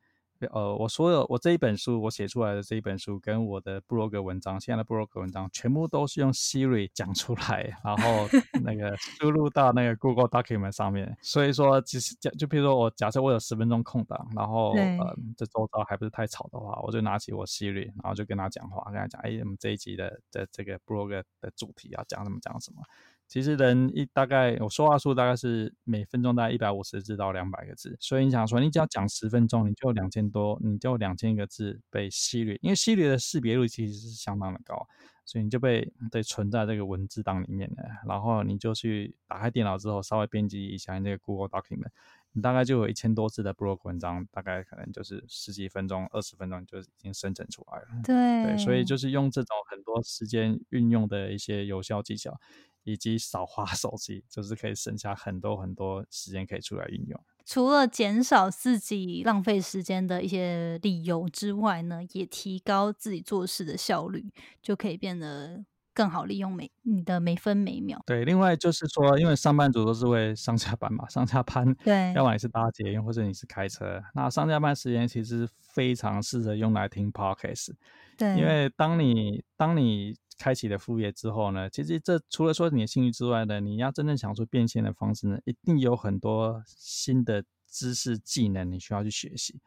[0.46, 8.28] 呃，我所有我这一本书，我写出来的这一本书，跟我的布洛格文章，现在的布洛格文章，全部都是用 Siri 讲出来，然后
[8.62, 11.16] 那 个输入到那个 Google Document 上面。
[11.22, 22.82] 所以说，其实假就比如说我假设我有十分钟空档，然后呃，这周遭还不是太吵的话，我就拿起我 Siri，然后就跟他讲话，跟他讲，哎，我们这一集的的这个布洛格的主题要讲什么讲什么。
[23.32, 34.86] 其实人一大概我说话数大概是每分钟大概一百五十字到两百个字，所以你想说你只要讲十分钟，你就两千多，你就两千个字被吸略，因为吸略的识别率其实是相当的高，
[35.24, 41.88] 所以你就被被存在这个文字档里面的，然后你就去打开电脑之后稍微编辑一下那个 Google Document，
[42.32, 47.86] 你大概就有一千多字的 blog 文章，大概可能就是十几分钟、二十分钟就已经生成出来了。
[48.04, 52.38] 对，所以就是用这种很多时间运用的一些有效技巧。
[52.84, 57.20] 以及少花手机，就是可以省下很多很多时间可以出来运用。
[57.44, 68.00] 除了减少自己浪费时间的一些理由之外呢，也提高自己做事的效率，就可以变得更好利用每你的每分每秒。
[68.06, 77.72] 对，另外就是说，因为上班族都是会上下班嘛，上下班， 对，要么你是搭捷运，或者你是开车，那上下班时间其实非常适合用来听 podcast。
[78.16, 89.60] 对，因为当你当你开启了副业之后呢，其实这除了说你的兴趣之外呢，你要真正想出变现的方式呢，一定有很多新的知识技能你需要去学习。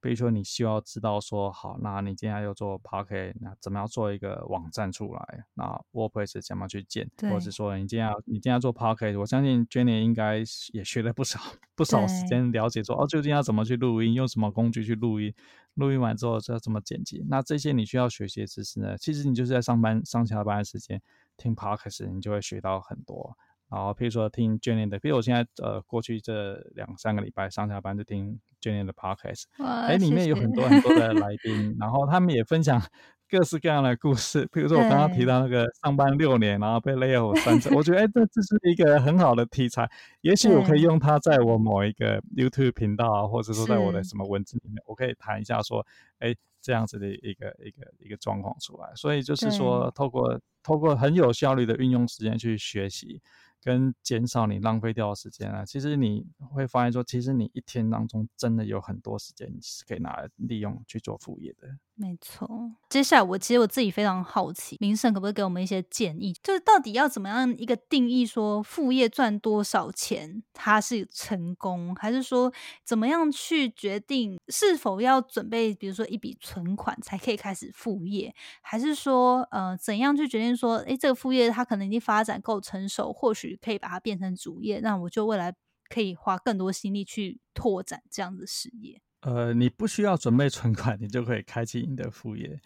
[0.00, 5.44] 比如说，你需要知道说，好，那你今天要做 p a r k e t 那怎么样做一个网站出来？
[5.54, 7.08] 那 WordPress 怎么去建？
[7.22, 10.38] 或者是说，你今天要你今天要做 p a r k e t 我相信 Jenny 应该
[10.72, 11.38] 也学了不少
[11.74, 15.34] 不少时间了解说，哦，究竟要怎么去录音，用什么工具去录音，
[15.74, 17.24] 录音完之后要怎么剪辑？
[17.28, 18.96] 那这些你需要学习的知识呢？
[18.96, 21.00] 其实你就是在上班上下班的时间
[21.36, 23.36] 听 p a r k e t 你就会学到很多。
[23.68, 32.80] 然后，譬如说听 Jenny 的，比如我现在呃过去这两三个礼拜上下班就听 Jenny 的 podcast，哎，里面有很多很多的来宾，然后他们也分享
[33.30, 34.46] 各式各样的故事。
[34.52, 39.88] 比如说我刚刚提到那个上班六年，然后被 off 三次，我觉得哎，这这是一个很好的题材，
[40.20, 45.86] 也许我可以用它在我某一个 YouTube 频道啊，或者说在我的什么文字里面，我可以谈一下说，
[46.18, 48.90] 哎，这样子的一个一个一个状况出来。
[48.94, 53.22] 所以就是说，透过透过很有效率的运用时间去学习。
[53.62, 61.68] 跟减少你浪费掉的时间啊，其实你会发现说，其实你一天当中真的有很多时间你是可以拿来利用去做副业的。
[62.00, 62.48] 没错，
[62.88, 66.32] 接下来我其实我自己非常好奇，明胜可不可以给我们一些建议？
[66.42, 72.50] 就是到底要怎么样一个定义，说副业赚多少钱它是成功，还是说
[72.86, 85.54] 怎么样去决定是否要准备，比如说一笔存款才可以开始副业，还是说呃怎样去决定说，哎，这个副业它可能已经发展够成熟，或许可以把它变成主业，那我就未来
[85.90, 89.02] 可以花更多心力去拓展这样的事业。
[89.22, 92.58] 呃，你不需要准备存款，你就可以开启你的副业。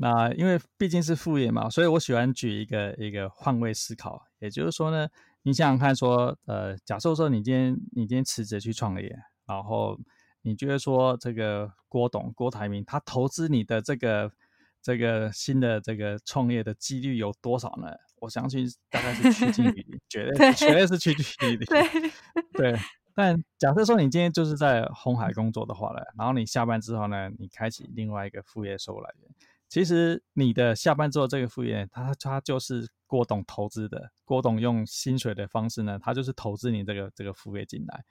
[0.00, 5.08] 那因为毕竟是副业嘛，所以我喜欢举一个一个换位思考，也就是说呢，
[5.42, 9.12] 你想想看，说呃，假设说你今天你今天辞职去创业，
[9.44, 9.98] 然后
[10.42, 14.30] 你觉得说这个郭董郭台铭他投资你的这个
[14.80, 17.88] 这个新的这个创业的几率有多少呢？
[18.20, 21.66] 我相信大概是趋近于零， 绝对绝对是趋近于零。
[21.66, 22.12] 对
[22.52, 22.78] 对。
[23.18, 29.28] 但假设说你今天就是在红海工作的话呢，然后你下班之后呢，你开启另外一个副业收入来源。
[29.68, 38.04] 其实你的下班之后这个副业，它它就是郭董投资的，郭董用薪水的方式呢，他就是投资你这个这个副业进来。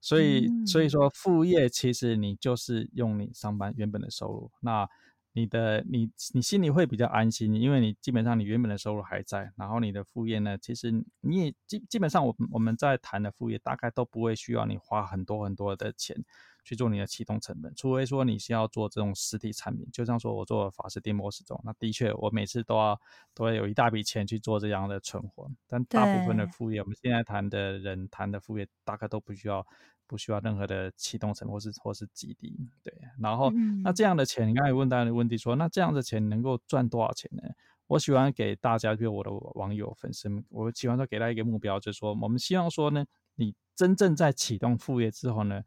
[0.00, 4.88] 所以所以说副业其实你就是用你上班原本的收入，那
[5.34, 16.24] 你的你你心里会比较安心，因为你基本上你原本的收入还在，然后你的副业呢，其实你也基基本上我我们在谈的副业大概都不会需要你花很多很多的钱。
[16.66, 22.98] 去做你的启动成本，除非说你是要做这种实体产品，就像说我做法式电波时钟，那的确我每次都要
[23.34, 25.46] 都要有一大笔钱去做这样的存活。
[25.68, 29.66] 但大部分的副业，我们现在谈的人谈的副业，大概都不需要
[30.06, 32.56] 不需要任何的启动成本或是或是基地。
[32.82, 33.50] 对，然后
[33.82, 37.42] 那这样的钱，你刚才问大家的问题说，那这样的钱能够赚多少钱呢？
[37.86, 45.62] 我喜欢给大家，比如我的网友粉丝，我喜欢说给他一个目标，就是说我们希望说呢，你真正在启动副业之后呢。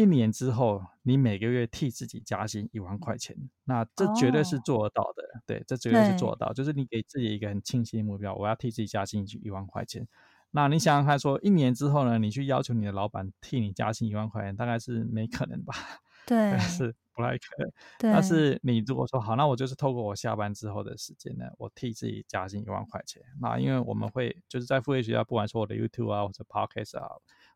[0.00, 5.24] 一年之后，你每个月替自己加薪一万块钱，那这绝对是做得到的。
[5.44, 6.52] 对，这绝对是做得到。
[6.52, 10.06] 就是你给自己一个很清晰的目标，我要替自己加薪一万块钱。
[10.50, 15.74] 那你想想看，说一年之后呢，你去要求你的老板替你加薪一万块钱，大概是没可能吧？
[16.26, 17.72] 对，是不太可能。
[17.98, 23.22] 但是你如果说好，那我就是透过我下班之后的时间呢，我替自己加薪一万块钱。
[23.40, 27.08] 那因为我们会就是在副业学校，不管说我的 YouTube 啊，或者 Podcast 啊。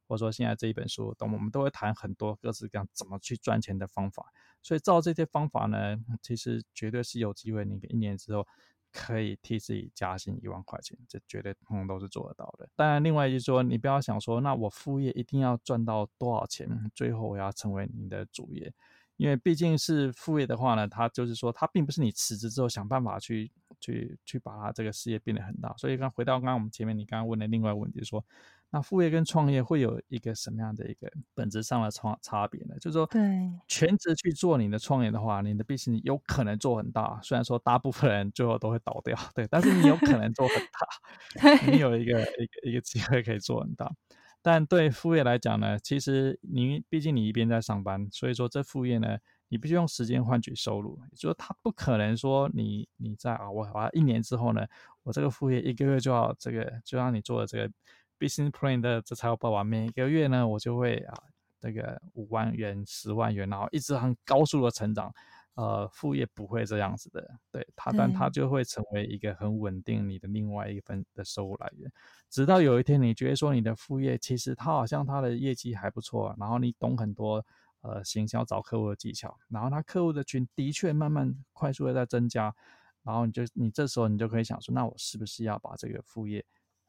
[0.09, 4.27] 或者说现在这一本书，等我们都会谈很多各式各样怎么去赚钱的方法。
[4.61, 8.47] 所以照这些方法呢，其实绝对是有机会，你一年之后
[8.93, 12.69] 可以替自己加薪一万块钱，这绝对通通都是做得到的。
[12.77, 18.73] 当然，另外就是说，你不要想说，那我副业一定要赚到多少钱，最后我要成为你的主业，
[19.17, 25.75] 因为毕竟是副业的话呢，它就是说，它并不是你辞职之后想办法去去去把它这个事业变得很大。
[25.77, 28.25] 所以刚回到刚刚我们前面你刚刚问的另外一个问题，说。
[28.73, 32.75] 那副业跟创业会有一个什么样的一个本质上的差差别呢？
[32.81, 43.93] 就是说，对全职去做你的创业的话，你的 business 有可能做很大，虽然说大部分人最后都会倒掉，对，但是你有可能做很大， 你有一个一个一个机会可以做很大。
[44.41, 49.19] 但对副业来讲呢，其实你毕竟你一边在上班，所以说这副业呢，
[49.49, 54.67] 你必须用时间换取收入，就是他不可能说你你在啊，我我一年之后呢，
[55.03, 57.71] 我这个副业一个月就要这个就让你做的这个。
[58.23, 61.15] Business plan 的这财务报表，每个月呢，我就会啊，
[61.59, 65.13] 这个五万元、十万元，然后一直很高速的成长。
[65.55, 71.91] 呃，副业不会这样子的，对它，但它就会成为一个很稳定你的另外一份的收入来源。
[72.31, 77.45] 直到有一天，你觉得说你的副业其实它好像它的业绩还不错，然后你懂很多
[77.83, 82.55] 呃行销找客户的技巧，然后他客户的群的确慢慢快速的在增加，
[83.03, 86.43] 然后你就你这时候你就可以想说，那我是不是要把这个副业？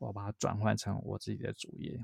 [0.04, 2.04] 我把它转换成我自己的主业，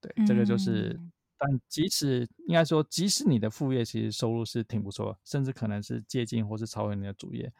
[0.00, 1.00] 对，这个就是。
[1.42, 7.50] 但即使应该说，即使你的副业其实收入是挺不错，甚至可能是接近或是超越你的主业，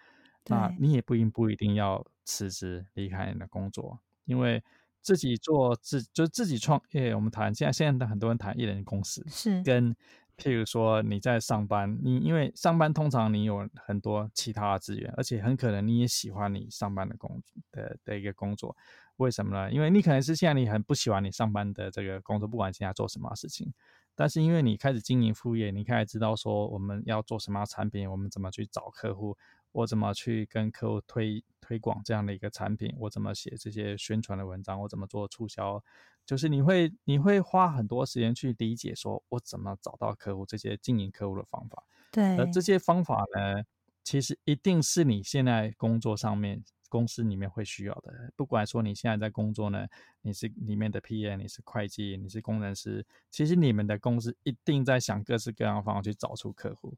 [0.48, 4.62] 那你也不应不一定要辞职离开你的工作，因为
[5.00, 7.14] 自己做自就是自己创业。
[7.14, 9.96] 我们谈现在现在的很多人谈一人公司，是跟
[10.36, 18.76] 譬如说你在上班，你因为上班通常你有很多其他的资源，而且很可能你也喜欢你上班的工的的一个工作。
[19.20, 19.70] 为什么呢？
[19.70, 23.70] 因为你可能是现在你很不喜欢你上班的这个工作，不管现在做什么事情，
[24.14, 29.36] 但是因为你开始经营副业，你开始知道说我们要做什么产品，我们怎么去找客户，
[29.72, 35.84] 我怎么去跟客户推推广这样的一个产品，我怎么写这些宣传的文章，我怎么做促销，
[36.24, 41.84] 就是你会你会花很多时间去理解说我怎么找到客户这些经营客户的方法。
[42.10, 43.62] 对，而这些方法呢，
[44.02, 46.64] 其实一定是你现在工作上面。
[46.90, 49.86] 公司里面会需要的，不管说你现在在工作呢，
[50.20, 56.94] 你是里面的 PM，你是会计，你是工程师，其实你们的公司一定在想各式各样的方法去找出客户。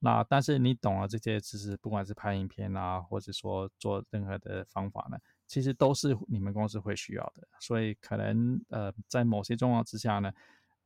[0.00, 5.16] 那但是你懂了这些知识，不管是拍影片啊，或者说做任何的方法呢，
[5.46, 7.46] 其实都是你们公司会需要的。
[7.60, 10.32] 所以可能呃，在某些状况之下呢，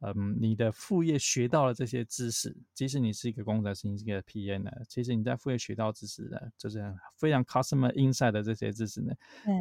[0.01, 9.13] 嗯，你的副业学到了这些知识，即使你是一个工程师，你是一个 PM 呢，其实你在副业学到知识的，就是非常 customer insight 的这些知识呢，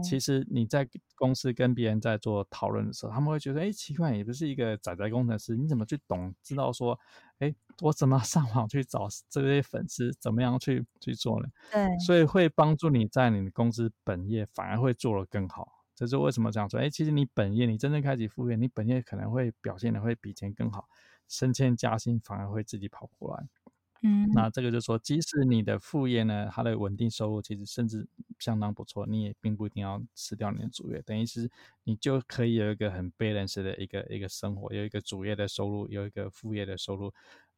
[0.03, 6.99] 其实你在公司跟别人在做讨论的时候，他们会觉得，哎，奇怪，你不是一个仔仔工程师，你怎么去懂知道说，
[7.39, 11.49] 哎，我怎么 上网去找这些粉丝，怎么样去去做呢？
[11.71, 15.76] 对，所以会帮助你在你的公司本业反而会做得更好。
[15.97, 16.79] 这是为什么这样说？
[16.79, 20.87] 哎，其实你本业，你真正开启副业，你本业可能会表现的会比以前更好，
[21.27, 23.47] 升迁加薪反而会自己跑过来。
[24.03, 31.49] 嗯，那这个就说，即使你的副业呢，它的稳定收入其实甚至相当不错，你也并不一定要辞掉你的主业，等于是
[31.83, 37.11] 你就可以有一个很 balance 的一个一个生活，有一个主业的收入，有一个副业的收入，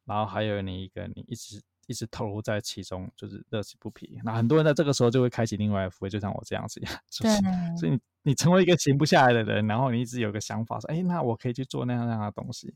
[0.06, 1.60] 然后还有你一个你一直。
[1.90, 4.20] 一直投入在其中，就是乐此不疲。
[4.22, 6.94] 那很多人在这个时候就会开启另外的副业，就像我这样子一样。
[7.20, 12.74] 对，所以你你成为一个停不下来的人，然后你一直有个想法说，哎，那我可以去做那样那样的东西。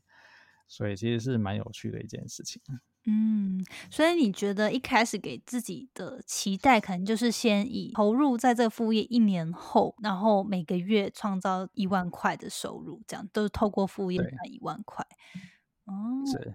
[0.67, 2.59] 所以其实是蛮有趣的一件事情。
[3.05, 15.05] 嗯，所以你觉得一开始给自己的期待，可能就是先以投入在这个副业一年后，然后每个月创造一万块的收入，这样都是透过副业赚一万块。
[15.85, 15.93] 哦，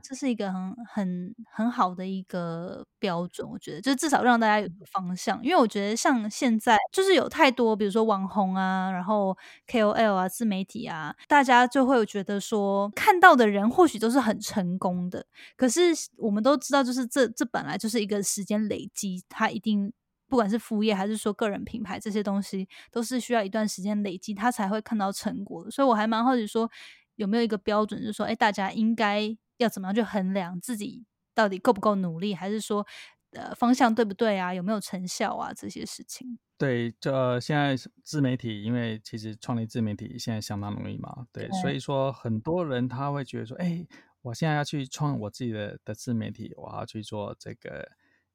[0.03, 5.41] 这是一个很很很好的一个标准，我觉得，就至少让大家有个方向。
[5.45, 9.37] 因为我觉得像现在，就是有太多，比如说网红啊，然后
[9.69, 15.25] KOL 啊，自媒体啊，大家就会觉得说，看到的人或许都是很成功的，
[15.57, 15.81] 可是
[16.17, 19.93] 我们都知道，就是这这本来就是一个时间累积，它一定
[20.29, 25.71] 不管是副业还是说个人品牌这些东西，都是需要一段时间累积，他才会看到成果的。
[25.71, 26.69] 所以我还蛮好奇说。
[27.17, 31.05] 有没有一个标准，就是说，哎，大家应该要怎么样去衡量自己
[31.35, 32.87] 到底够不够努力，还是说，
[33.33, 34.53] 呃，方向对不对啊？
[34.55, 35.53] 有没有成效啊？
[35.53, 36.39] 这些事情。
[36.59, 43.87] 对，这现在自媒体，因为其实创立自媒体现在相当容易嘛，对，所以说很多人他会觉得说，哎，
[44.23, 47.89] 我现在要去创我自己的的自媒体，我要去做这个。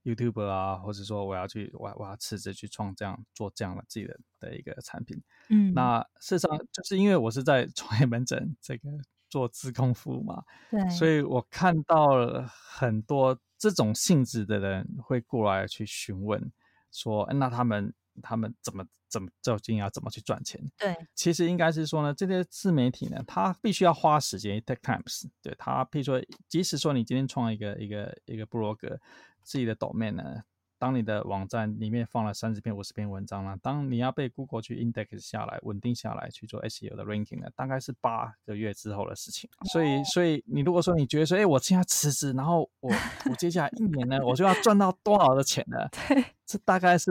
[0.06, 5.22] YouTube 啊，或者说我要去，我我要辞职去创这样做这样的自己的的一个产品。
[5.50, 8.88] 嗯，那事实上就是因为我是在创业门诊这个
[9.30, 16.52] 做自控服务嘛，对，所以我看到了很多这种性质的人会过来去询问，
[16.92, 17.92] 说那他们
[18.22, 20.62] 他们怎么怎么究竟要怎么去赚钱？
[20.78, 25.26] 对，其实应该是说呢，这些自媒体呢，他必须要花时间，take times。
[25.42, 29.00] 对他，譬如说，即使说你今天创一个一个一个部落格。
[29.46, 30.44] 自己的 domain 呢？
[30.78, 33.56] 当你的网站里面放了三十篇、五十篇文章呢？
[33.64, 37.48] 当你要被 Google 去 index 下来、稳定下来去做 SEO 的 ranking 呢？
[37.56, 39.50] 大概是八个月之后的事情。
[39.72, 42.92] 所以，所以你如果说你觉得说，哎，我现在辞职，然后我
[43.30, 45.78] 我接下来一年呢，我就要赚到多少的钱呢？
[46.10, 47.10] 对，这大概是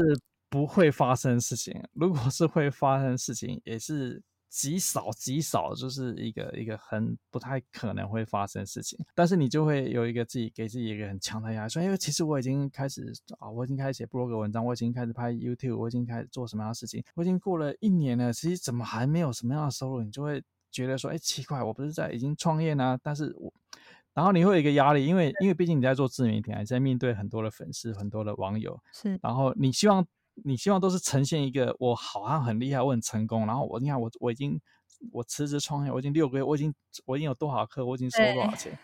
[0.50, 1.82] 不会发生事情。
[1.94, 4.22] 如果是会发生事情，也是。
[4.54, 8.96] 极少极少，就是一个一个很不太可能会发生的事情。
[9.12, 20.04] 但是你就会有一个自己给自己一个很强的压力，说：“因为其实我已经开始啊，我已经开始写 blog 文章，我已经开始拍 YouTube，我已经开始做什么样的事情，我已经过了一年了，其实怎么还没有什么样的收入？
[20.04, 20.40] 你就会
[20.70, 22.96] 觉得说：哎，奇怪，我不是在已经创业呢？
[23.02, 23.52] 但是我，
[24.12, 30.06] 然后你会有一个压力，因为因为毕竟你在做自媒体，还在面对很多的粉丝，很多的网友，是，然后你希望。
[30.44, 34.60] 你希望都是呈现一个我好像很厉害，我很成功，然后我你看我我已经
[35.12, 36.74] 我辞职创业，我已经六个月，我已经
[37.04, 38.76] 我已经有多少课，我已经收多少钱，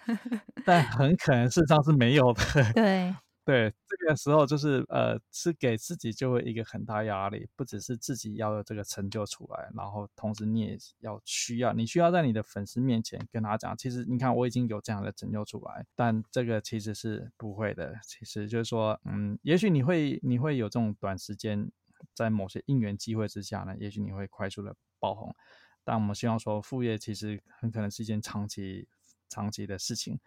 [0.64, 2.42] 但很可能事实上是没有的。
[2.74, 3.14] 对。
[3.44, 21.72] 对，这个时候就是呃，是给自己就会一个很大压力，不只是自己要有这个成就出来，然后同时你也要需要，你需要在你的粉丝面前跟他讲，其实你看我已经有这样的成就出来，但这个其实是不会的，其实就是说，嗯，也许你会你会有这种短时间
[22.14, 25.34] 在某些应援机会之下呢，也许你会快速的爆红，
[25.82, 28.86] 但我们希望说副业其实很可能是一件长期
[29.30, 30.20] 长期的事情。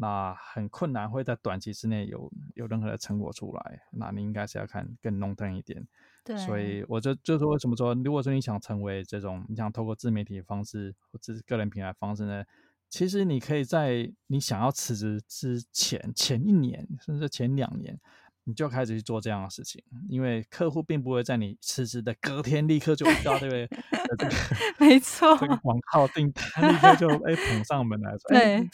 [0.00, 5.86] 那很困难会在短期之内有有任何的成果出来，那你应该是要看更 long term 一点。
[6.24, 12.44] 对，所以我就就是为什么说，如果说你想成为这种，你想透过自媒体方式或者是个人品牌方式呢，
[12.88, 17.98] 其实你可以在你想要辞职之前前一年甚至前两年，
[18.44, 24.30] 你就开始去做这样的事情，因为客户并不会在你辞职的隔天立刻就遇到这个这 个
[24.78, 28.68] 没错，这个广告订单立刻就哎捧上门来， 对。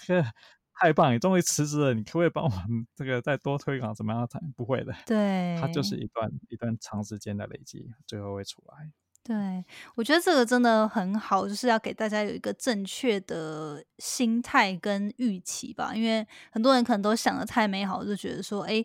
[0.81, 1.15] 太棒！
[1.15, 3.95] 你终于辞职了，你可不可以帮我们这个再多推广？
[3.95, 4.27] 怎么样？
[4.27, 4.93] 才不会的。
[5.07, 8.91] 对，它就是一段一段长时间的累积，最后会出来。
[9.23, 9.65] 对，
[9.95, 15.95] 我觉得这个真的很好，就是要给大家有一个正确的心态跟预期吧。
[15.95, 18.85] 因为很多人可能都想的太美好，就觉得说，哎，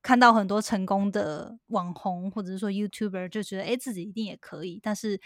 [0.00, 4.78] 看到很多成功的网红或者是说 YouTuber，就觉得哎自己一定也可以。
[4.80, 5.20] 但是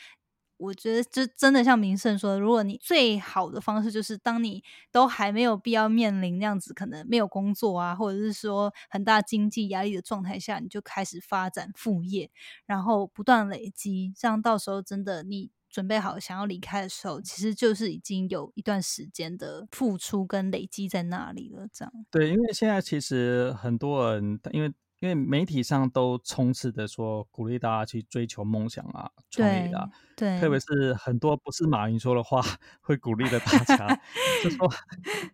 [0.64, 12.30] 我觉得就真的像明胜说，如果你最好的方式就是当你都还没有必要面临那样子可能没有工作啊，或者是说很大经济压力的状态下，你就开始发展副业，
[12.66, 21.68] 然后不断累积，这样到时候真的你准备好想要离开的时候，其实就是已经有一段时间的付出跟累积在那里了。
[21.72, 24.72] 这样对，因为现在其实很多人因为。
[25.04, 29.86] 因为媒体上都充斥的说鼓励大家去追求梦想啊，创业啊，
[30.16, 32.40] 对，特别是很多不是马云说的话
[32.80, 34.00] 会鼓励的大家，
[34.42, 34.66] 就说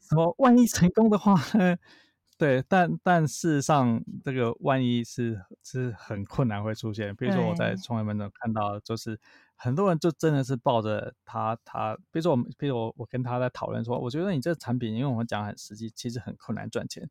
[0.00, 1.76] 什么万一成功的话呢，
[2.36, 7.14] 对，但但事实上这个万一是是很困难会出现。
[7.14, 9.20] 比如说我在创业门诊看到，就是
[9.54, 17.08] 很多人就真的是抱着他他，比如说我们，比如我我跟他在讨论说，我觉得你这产品，因为我们讲很实际，其实很困难赚钱。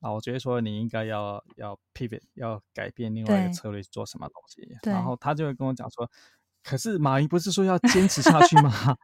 [0.00, 4.90] 啊，我觉得说你应该要要 pivot，要改变另外一个策略做什么东西。
[4.90, 6.08] 然后他就会跟我讲说，
[6.62, 8.72] 可是马云不是说要坚持下去吗？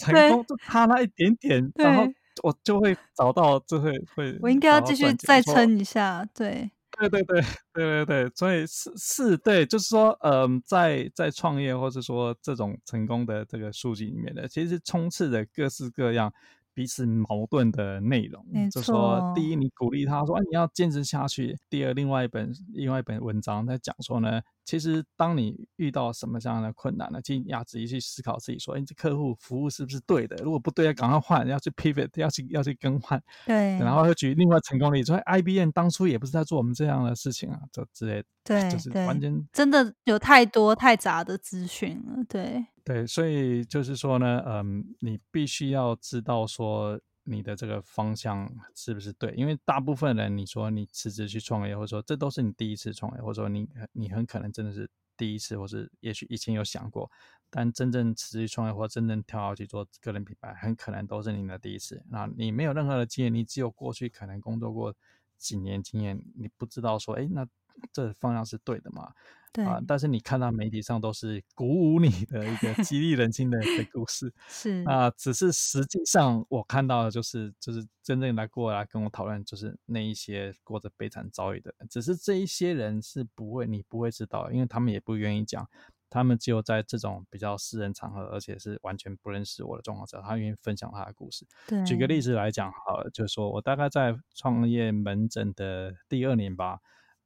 [0.00, 2.06] 成功就差那一点点，然后
[2.42, 4.36] 我就会找到，就会会。
[4.40, 6.70] 我应该要继续再撑一下，对。
[6.98, 7.40] 对对对
[7.72, 16.32] 对对对，所以是是，对，就是说，嗯，在在创业或者说这种成功的这个数据里面的，其实充斥着各式各样。
[16.74, 30.36] 彼此矛盾的内容，就说第一，你鼓励他说你要坚持下去；第二，另外一本另外一本文章在讲说呢，其实当你遇到什么这样的困难呢，其实要仔细去思考自己说，哎，这客户服务是不是对的？
[30.36, 33.22] 如果不对，要赶快换，要去 pivot，要去要去更换。
[33.46, 38.24] 对，然后又举另外成功例子，说 IBM 当初也不是在做我们这样的事情啊，这之类。
[38.44, 42.24] 对，就是完全真的有太多太杂的资讯了。
[42.28, 42.66] 对。
[42.84, 57.08] 对，所以就是说呢，嗯，你必须要知道说你的这个方向是不是对，因为大部分人你说你辞职去创业，或者说这都是你第一次创业，或者说你你很可能真的是第一次，或是也许以前有想过，
[57.50, 62.02] 但真正辞职创业或真正跳下去做个人品牌，很可能都是你的第一次。
[62.10, 64.92] 那你没有任何的经验，你只有过去可能工作过
[65.38, 67.46] 几年经验，你不知道说，哎，那
[67.92, 69.12] 这方向是对的吗？
[69.52, 85.68] 对啊，但是你看到媒体上都是鼓舞你的一个激励人心的一个 故事，是啊，只是实际上我看到的就是就是真正来过来跟我讨论，就是那一些过着悲惨遭遇的，只是这一些人是不会你不会知道，因为他们也不愿意讲，
[86.08, 91.46] 他们只有在这种比较私人场合，而且是完全不认识我的状况下，他愿意分享他的故事。
[91.66, 96.78] 对，举个例子来讲，好了，就是说我大概在创业门诊的第二年吧。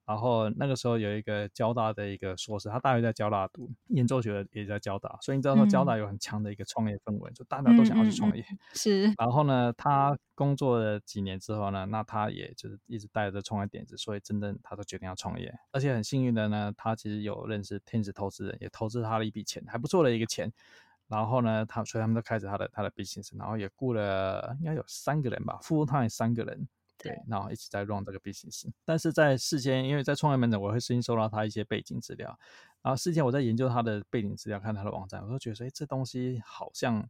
[0.06, 8.44] 然后那个时候有一个交大的一个硕士，他大学在交大读研究学，也在交大，所以你知道说交大有很强的一个创业氛围，就大家都想要去创业。
[8.72, 9.12] 是。
[9.18, 15.52] 然后呢，他工作了几年之后呢，那他也就是一直带着创业点子，所以真正他都决定要创业。
[15.72, 20.52] 而且很幸运的呢，他其实有认识天使投资人，也投资他了一笔钱，还不错的一个钱。
[21.08, 26.68] 然后呢，他所以他们都开始他的他的 business，然后也雇了应该有三个人吧，副他也三个人。
[26.98, 32.38] 对，然后一直在 run 这个 business，但是在事先，因为在创业门诊，我会事先收到他一些背景资料，
[32.82, 37.08] 然后事先我在研究他的背景资料，看他的网站，我都觉得说，哎，这东西好像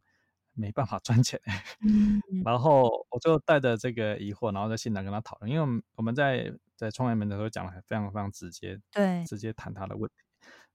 [0.53, 1.39] 没办法赚钱。
[2.45, 10.26] 然后我就带着这个疑惑，然后在现场跟他讨论，因为我们在在创业门诊时候讲的非常非常直接，对，直接谈他的问题。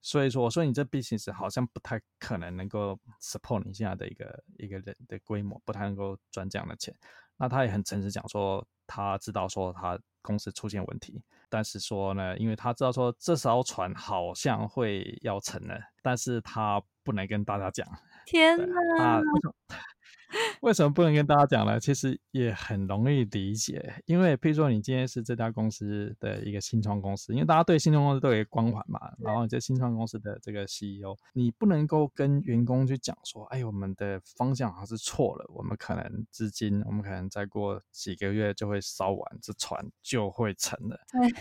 [0.03, 6.95] 所以说，我说你这 business 好像不太可能能够 support 你现在的一个一个人的规模，不太能够赚这样的钱。
[7.37, 8.63] 那他也很诚实讲说。
[8.85, 17.87] 他知道说他公司出现问题，但是说呢，因为他知道说这艘船好像会要沉了，但是他不能跟大家讲。
[18.25, 18.57] 天
[18.97, 19.21] 哪！
[20.61, 21.79] 为什么不能跟大家讲呢？
[21.79, 28.99] 其实也很容易理解，因为譬如说你今天是这家公司的一个新创公司，因为大家对新创公司都有一个光环嘛。
[29.19, 40.97] 然后你这新创公司的这个 CEO，你不能够跟员工去讲说，哎，我们的方向好像是错了，我们可能资金，我们可能再过几个月就会烧完，这船就会沉了。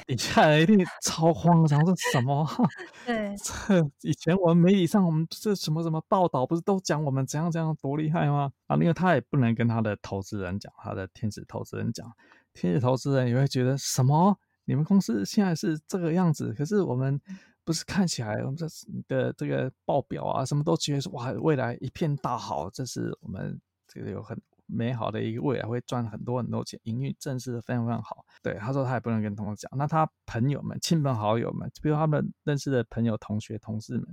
[0.07, 2.47] 底下人一定超慌张，说什么？
[3.07, 8.51] 对，这以前我们媒体上我们这什么什么报道，不是都讲我们怎样怎样多厉害吗？
[8.67, 12.11] 啊，因为他也不能跟他的投资人讲，他的天使投资人讲，
[12.53, 14.37] 天使投资人也会觉得什么？
[14.65, 17.21] 你们公司现在是这个样子，可是我们
[17.65, 18.67] 不是看起来我们这
[19.09, 28.25] 的这个报表啊，什么都觉得说哇，未来一片大好，这是我们这个有很美好的一个未来，会赚很多很多钱，营运正是非常非常好。
[28.43, 34.07] 对，他说他也不能跟同事讲，那他朋友们、亲朋好友们，比如他们认识的朋友、同学、同事们。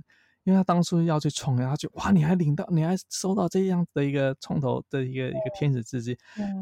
[0.44, 6.16] 因为他当初要去创业，他就哇，你还领到，你还收到这样的一个创投的一个一个天使资金，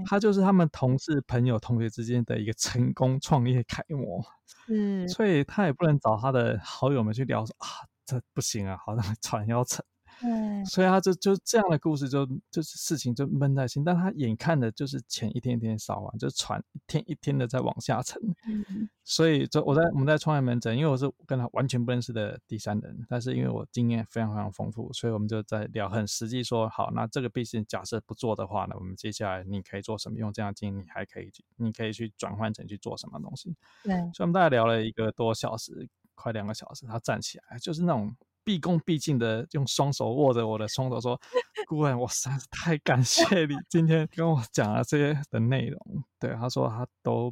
[0.05, 4.25] 他就是他们同事、朋友、同学之间的一个成功创业楷模。
[4.71, 7.67] 嗯，所以他也不能找他的好友们去聊说啊，
[8.05, 9.85] 这不行啊，好像船要沉。
[10.21, 18.21] 对，所以他就就这样的故事就就是事情就闷在心，但他眼看的就是钱一天一天烧完，就船一天一天的在往下沉。
[18.49, 30.19] 嗯，所以就我在我们在创业门诊，因为我是跟他完全不认识的第三人，但是因为我经验非常非常丰富，所以我们就在聊很实际说，好，那这个 business 假设不做的话呢，我们接下来你可以做什么？
[30.19, 33.55] 用这样经验，你还可以你可以去转换成去做什么东西？
[33.85, 38.15] 对，所以我们大概聊了一个多小时，快两个小时，他站起来就是那种。
[38.49, 41.21] 毕恭毕敬的用双手握着我的双手说
[41.69, 45.79] ：“顾问，我实在是太感谢你今天跟我讲了这些的内容。”
[46.19, 47.31] 对，他说他都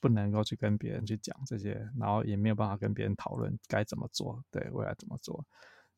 [0.00, 5.44] 不能够去跟别人去讲这些，然后也没有办法跟别人讨论该怎么做，对未来怎么做。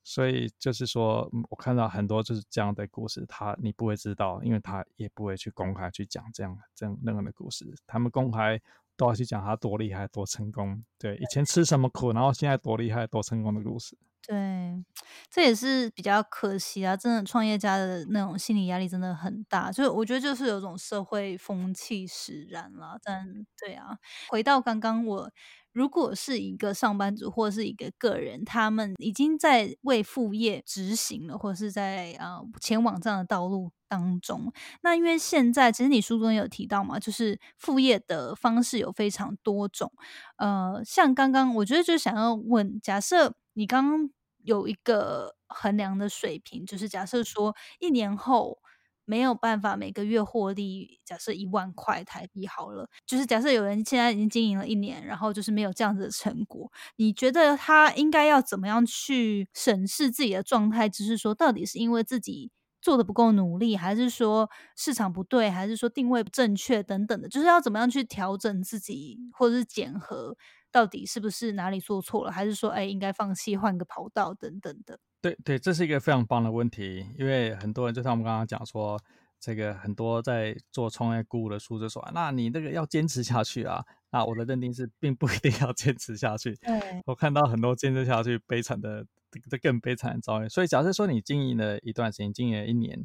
[0.05, 7.75] 所以就是说我看到很多就是这样的故事，他你不会知道，因为他也不会去公开去讲这样这样任何的故事。
[7.87, 8.61] 他们公开
[8.99, 13.97] 都要去讲他多厉害、多成功，对以前吃什么苦，然后现在多厉害、多成功的故事。
[14.29, 14.85] 对，
[15.31, 16.95] 这也是比较可惜啊！
[16.95, 22.99] 真的，创业家的那种心理压力真的很大，就是我觉得就是有种社会风气使然了。
[23.03, 23.25] 但
[23.59, 23.97] 对啊，
[24.29, 25.31] 回到刚刚，我
[25.73, 34.53] 如果是一个上班族或是一个个人，他们已经在为副业执行了，或者是在啊前往这样的道路当中。
[34.83, 39.91] 那因为现在其实你书中有提到嘛，就是副业的方式有非常多种。
[40.37, 44.11] 呃，像刚刚我觉得就想要问，假设你刚刚。
[44.49, 48.59] 有一个衡量的水平，就是假设说一年后
[49.05, 60.89] 没有办法每个月获利，假设一万块台币好了，就是假设有人现在已经经营了一年，然后就是没有这样子的成果，你觉得他应该要怎么样去审视自己的状态？
[60.89, 70.37] 就是说，到底是因为自己做的不够努力，还是说市场不对，还是说定位不正确等等的，就是要怎么样去调整自己，或者是检核？
[70.71, 74.99] 到底是不是哪里做错了，还是说，哎，应该放弃换个跑道等等的？
[75.21, 79.01] 对对，这是一个非常棒的问题，因为很多人就像我们刚刚讲说，
[79.41, 83.85] 这个很多在做创业顾的书就说，那你那个要坚持下去啊。
[84.11, 86.55] 那我的认定是，并不 一定要坚持下去。
[86.57, 89.05] 对，我看到很多坚持下去悲惨的，
[89.51, 90.49] 这更悲惨的遭遇。
[90.49, 93.05] 所以，假设说你经营了一段时间，经营了一年。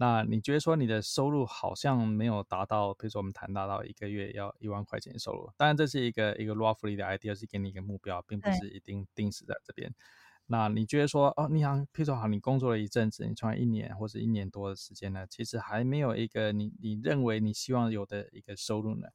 [0.00, 9.92] 那你觉得说你的收入好像没有达到，比如说我们谈达到一个月要一万块钱收入，当然这是一个一个 roughly 的 idea，是给你一个目标，并不是一定定死在这边。
[10.46, 19.08] 那你觉得说，哦，你想，譬如说好，你工作了一阵子，你创业一年或者一年多的时间呢，其实还没有一个你你认为你希望有的一个收入呢？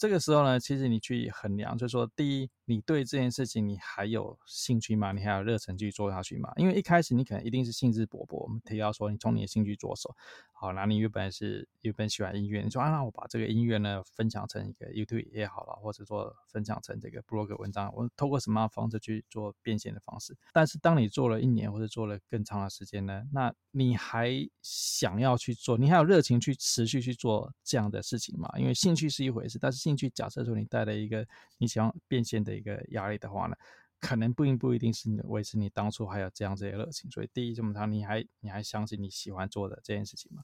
[0.00, 5.12] 这个时候呢，其实你去衡量，就是说，第一，你对这件事情你还有兴趣吗？
[5.12, 6.50] 你还有热忱去做下去吗？
[6.56, 10.16] 因为一开始你可能一定是兴致勃勃，我们提到说，你从你的兴趣着手。
[10.54, 20.34] 好，那你原本是原本喜欢音乐，你说啊，那我把这个音乐呢分享成一个 YouTube 也好了，或者说分享成这个 blog 文章，我透过什么样的方式去做变现的方式？
[20.52, 24.30] 但是当你做了一年或者做了更长的时间呢，那你还
[24.62, 28.50] 想要去做，你还有热情去持续去做这样的事情吗？
[28.58, 31.26] 因为兴趣是一回事，但是兴兴趣假设说你带了一个
[31.58, 33.56] 你想变现的一个压力的话呢？
[33.98, 40.42] 可能并不一定是维持你当初还有这样这些热情，所以第一这么长，你还你还相信你喜欢做的这件事情吗？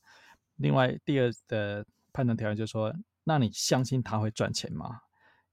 [0.57, 2.95] 另外，第二的判断条件就是说，
[3.25, 5.01] 那你相信他会赚钱吗？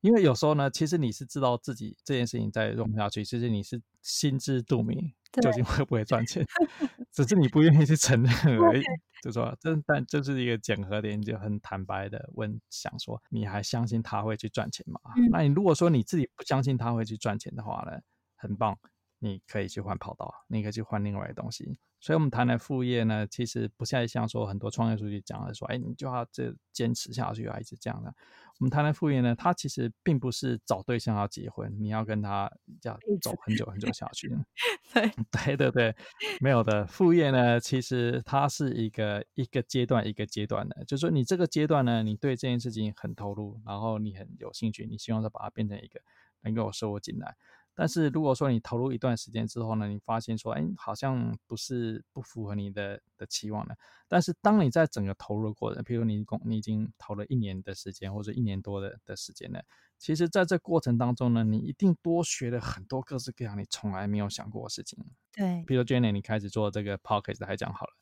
[0.02, 5.14] 因为有时候呢，其实你是知道自己这件事情再做下去，其实你是心知肚明。
[5.42, 6.46] 究竟会不会赚钱？
[7.12, 8.84] 只是你不愿意去承认而已。
[9.22, 15.00] 就说，这但这是一个检核点，就很坦白的问，想说，你还相信他会去赚钱吗？
[15.32, 18.00] 那你如果说你自己不相信他会去赚钱的话呢，
[18.36, 18.78] 很棒，
[19.24, 21.80] 你可以去换跑道，你可以去换另外的东西。
[22.02, 28.14] 所以，我们谈的副业呢，其实不再像说很多创业书去讲的说，哎，你就要这坚持下去啊，一直这样的。
[28.60, 32.52] 我们谈的副业呢，它其实并不是找对象要结婚，你要跟他
[32.82, 34.28] 要走很久很久下去。
[34.92, 35.96] 对对对对，
[36.42, 36.86] 没有的。
[36.86, 46.02] 副业呢，其实它是一个一个阶段一个阶段的，就是说你这个阶段呢，你对这件事情很投入，然后你很有兴趣，你希望再把它变成一个
[46.42, 47.38] 能够收获进来。
[47.76, 53.74] 但是如果说你投入一段时间之后呢，你发现说，哎，好像不是不符合你的的期望呢。
[54.08, 59.60] 但是当你在整个投入过程，譬如你工你已经投了一年的时间或者一年多的的时间呢，
[60.04, 65.02] 其实在这过程当中呢，你一定多学了很多各式各样你从来没有想过的事情。
[65.32, 67.94] 对，比如 Jenny，你开始做这个 podcast 来讲好了。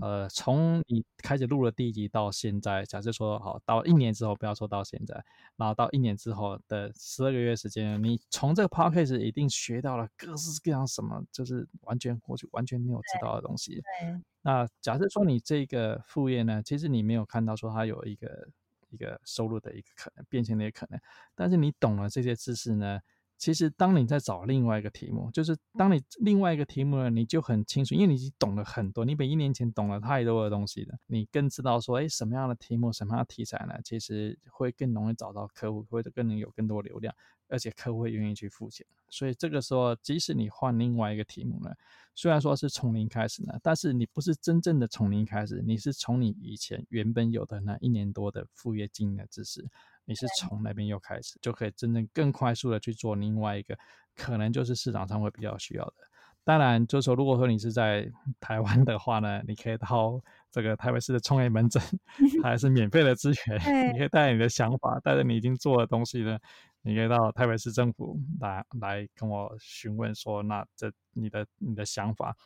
[0.00, 5.24] 呃，从你开始录了第一集到现在，假设说好到一年之后，不要说到现在，
[5.56, 13.82] 然后到一年之后的十二个月时间，你从这个 podcast 一定学到了各式各样什么，就是完全过去完全没有知道的东西。
[14.00, 14.22] 对。
[14.42, 18.48] 那假设说你这个副业呢，其实你没有看到说它有一个
[18.94, 20.98] 一个收入的一个可能变现的一个可能，
[21.34, 23.00] 但是你懂了这些知识呢，
[23.36, 37.12] 其实当你在找另外一个题目，就是当你另外一个题目呢，你就很清楚，因为你已经懂了很多，你比一年前懂了太多的东西了，你更知道说，哎，什么样的题目，什么样的题材呢，其实会更容易找到客户，或者更能有更多流量，
[37.54, 38.84] 而且客户会愿意去付钱。
[39.08, 41.70] 所以这个时候，即使你换另外一个题目呢，
[42.16, 49.64] 虽然说是从零开始呢，但是你不是真正的从零开始，你是从你以前原本有的那一年多的副业经营的知识。
[50.06, 53.78] 你是从那边又开始，就可以真正更快速的去做另外一个，
[54.14, 55.94] 可能就是市场上会比较需要的。
[56.42, 60.20] 当然，就是说，如果说你是在台湾的话呢，你可以到
[60.54, 61.82] 这个台北市的创业门诊，
[62.40, 66.38] 还是免费的资源，你可以带着你的想法，带着你已经做的东西呢，
[66.82, 72.36] 你可以到台北市政府来来跟我询问说，那这你的你的想法。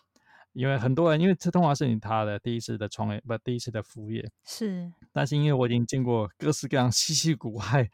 [0.54, 4.90] 因为很多人，因为这通常是你他的第一次的创业，不，第一次的服务业是。
[5.12, 7.88] 但是因为我已经见过各式各样稀奇古怪、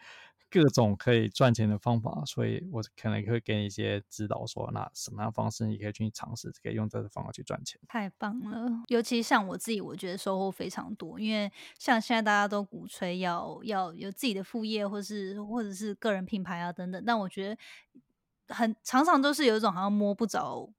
[0.55, 7.81] 各种可以赚钱的方法，所以我可能会给你一些指导，说那什么样方式你可以去尝试，可以用这个方法去赚钱。
[7.89, 8.85] 太棒了！
[8.87, 11.19] 尤其像我自己，我觉得收获非常多。
[11.19, 20.73] 因为像现在大家都鼓吹要要有自己的副业，或是或者是个人品牌啊等等，但我觉得很常常都是有一种好像摸不着。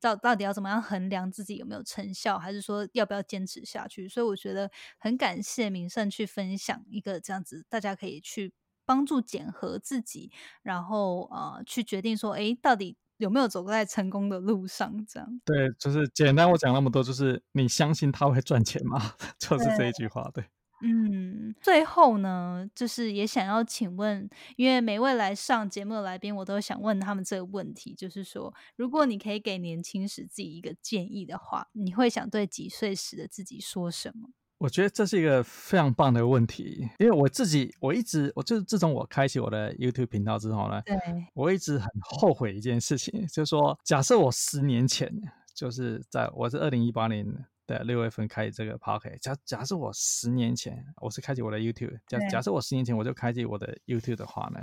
[0.00, 4.08] 到到底要怎么样衡量自己有没有成效，还是说要不要坚持下去？
[4.08, 8.52] 所以我觉得很感谢明胜去分享一个这样子，大家可以去
[8.88, 10.32] 帮助检核自己，
[10.62, 15.04] 然后呃去决定说，哎，到底有没有走在成功的路上？
[15.06, 16.50] 这样对，就是简单。
[16.50, 19.12] 我讲那么多，就是你相信他会赚钱吗？
[19.38, 20.42] 就是这一句话，对。
[20.80, 34.28] 嗯，最后呢，就是也想要请问，因为每位来上节目的来宾，我都想问他们这个问题，就是说，如果你可以给年轻时自己一个建议的话，你会想对几岁时的自己说什么？
[34.58, 40.96] 我觉得这是一个非常棒的问题，因为我自己，我一直，我就是自从我开启我的 YouTube 频道之后呢，对
[41.34, 45.12] 我一直很后悔一件事情，就是说，假设我十年前，
[45.54, 47.26] 就是在我是二零一八年。
[47.68, 54.58] 的六月份开启这个 p o c k e t 假假设我十年前我是开启我的 YouTube，假假设我十年前我就开启我的 YouTube 的话呢，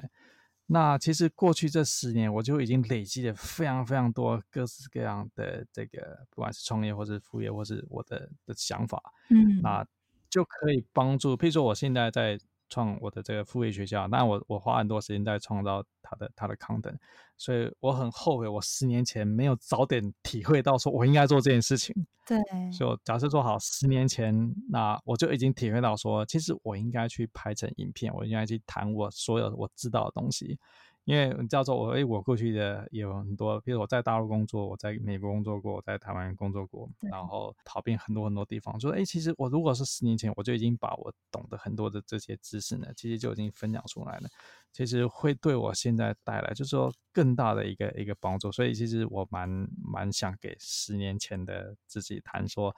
[0.67, 9.85] 那其实过去这十年我就已经累积了非常非常多各式各样的这个，不管是创业或是副业或是我的的想法，嗯，那
[10.29, 12.39] 就可以帮助，譬如说我现在在。
[12.69, 16.95] 创我的这个副业学校，那我我花很多时间在创造他的他的 content，
[17.37, 21.95] 所以我很后悔，我十年前没有早点体会到说我应该做这件事情。
[22.27, 22.37] 对，
[22.71, 30.57] 所以假设做好，十年前那我就已经体会到说，其实我应该去拍成影片，我应该去谈我所有我知道的东西。
[31.05, 38.79] 因为叫做我，哎，我过去的有很多，比如我在大陆工作，我在美国工作过，我在台湾工作过，然后跑遍很多很多地方。
[38.79, 44.29] 说，哎，其实我如果是十年前，我就已经把我懂得很多的这些知识呢，其实就已经分享出来了。
[44.73, 48.51] 其实会对我现在带来，就是说更大的一个一个帮助。
[48.51, 49.47] 所以其实我蛮
[49.81, 52.75] 蛮想给十年前的自己谈说。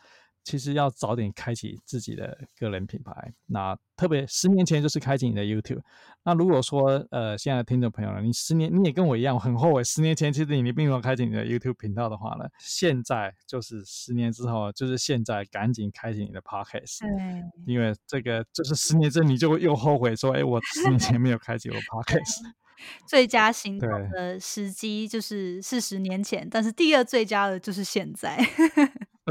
[0.47, 5.81] 其实要早点开启自己的个人品牌，那特别十年前就是开启你的 YouTube。
[6.23, 17.01] 那如果说呃，现在的听众朋友呢，你十年你也跟我一样很后悔，十年前其实你并没有开启你的 YouTube 频道的话呢，现在就是十年之后，就是现在赶紧开启你的 Podcast。
[17.01, 22.39] 对，因为这个就是十年之后你就又后悔说，哎，我十年前没有开启我 Podcast。
[23.07, 28.37] 最佳行动的时机就是是十年前，但是第二最佳的就是现在。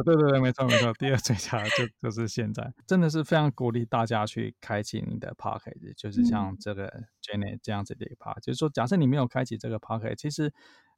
[0.04, 6.86] 对对对，没错没错，第二最佳就就是现在，真的是非常鼓励大家去开启你的 p o c k e t 就是像这个
[7.22, 10.52] Jenny 这样子的一个 p a r k 就是说，假设你没有开启这个 p o c k e t 其实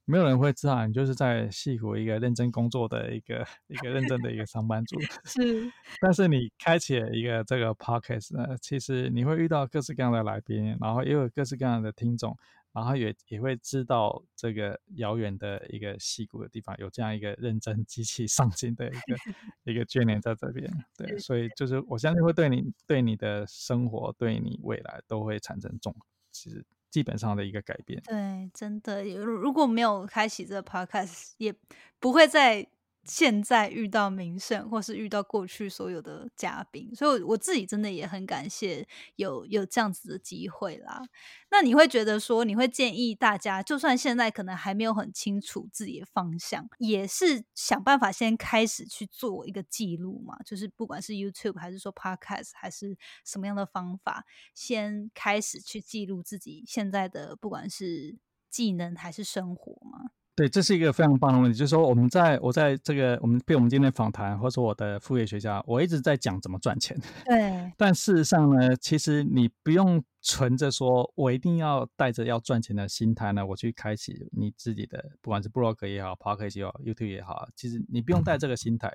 [0.05, 4.97] 没有人会知道你就是在戏谷一个认真工作的一个一个认真的一个上班族。
[5.25, 5.71] 是，
[6.01, 12.37] 但是你开启了一个这个 p o c k e t 呢，其实你会遇到各式各样的来宾，然后也有各式各样的听众。
[12.81, 18.97] 然后也也会知道这个遥远的一个溪谷的地方有这样一个认真、积极、上进的一个
[19.72, 25.95] 一个眷恋在这边，对，所以就是我相信会对你、对你的生活、对你未来都会产生重，
[26.31, 28.01] 其实基本上的一个改变。
[28.05, 31.55] 对，真的，如果没有开启这个 podcast，也
[31.99, 32.68] 不会在。
[33.05, 38.87] 现在遇到名胜，或是遇到过去所有的嘉宾，所以我自己真的也很感谢
[39.17, 41.03] 有有这样子的机会啦。
[41.51, 50.37] 那你会觉得说，你会建议大家，就算现在可能还没有很清楚自己的方向，也是想办法先开始去做一个记录嘛？
[50.45, 58.19] 就是不管是 YouTube 还是说 Podcast 还是什么样的方法，先开始去记录自己现在的不管是
[58.51, 60.11] 技能还是生活嘛？
[60.39, 66.97] 对，这是一个非常棒的问题，就是说我们在我在这个我们被我们今天访谈，或者我的副业学家，我一直在讲怎么赚钱。
[67.24, 78.95] 对， 但事实上呢，其实你不用存着说我一定要带着要赚钱的心态呢，我去开启你自己的，不管是 blog 也好，podcast 也好，YouTube 也好，其实你不用带这个心态。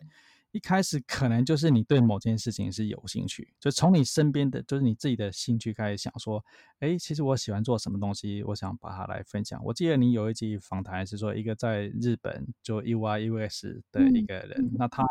[0.54, 6.46] 一开始可能就是你对某件事情是有兴趣，就从你身边的，就是你自己的兴趣开始想说，
[6.80, 9.60] 哎，其实我喜欢做什么东西，我想把它来分享。
[9.66, 15.04] 我记得你有一集访谈是说，一个在日本做 UIUS 的一个人，那他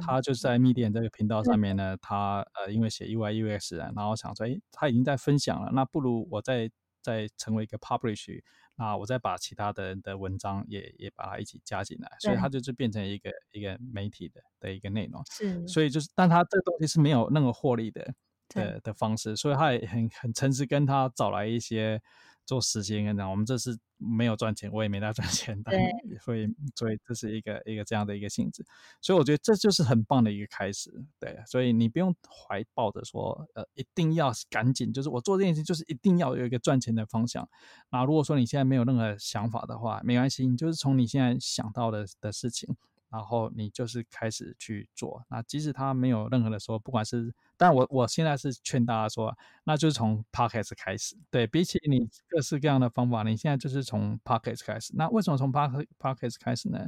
[0.00, 6.70] 他就是在密电这个频道上面呢，他呃因为写 UI UX 然后想说，哎，他已经在分享了，那不如我再
[7.02, 8.40] 再成为一个 publish。
[8.76, 15.22] 那我再把其他的人的文章也也把它一起加进来，所以它就是变成一个一个媒体的的一个内容。
[15.30, 18.14] 是，所以就是，但它这个东西是没有任何获利的
[18.48, 22.00] 的的方式，所以他也很很诚实，跟他找来一些。
[22.46, 25.72] 做实习跟讲，我们这是没有赚钱，我也没在赚钱的，
[26.20, 28.64] 所以所以这是一个一个这样的一个性质，
[29.02, 37.48] 所以我觉得这就是很棒的一个开始，对，所以你不用怀抱着说，呃，一定要赶紧，就是我做这件事就是一定要有一个赚钱的方向。
[37.90, 42.76] 那如果说你现在没有任何想法的话，没关系，你就是从你现在想到的的事情。
[43.16, 54.92] 然后你就是开始去做，那即使他没有任何的说，不管是，但我我现在是劝大家说，那就是从 podcast 开始，对比起你各式各样的方法，你现在就是从 podcast 开始。
[54.94, 56.86] 那为什么从 pod podcast 开始呢？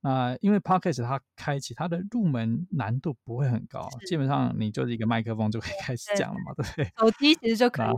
[0.00, 6.84] 那因为 podcast 它开启它的入门难度不会很高，基本上你就是一个麦克风就可以开始讲了嘛，对不对？
[6.96, 7.88] 手机其实就可以。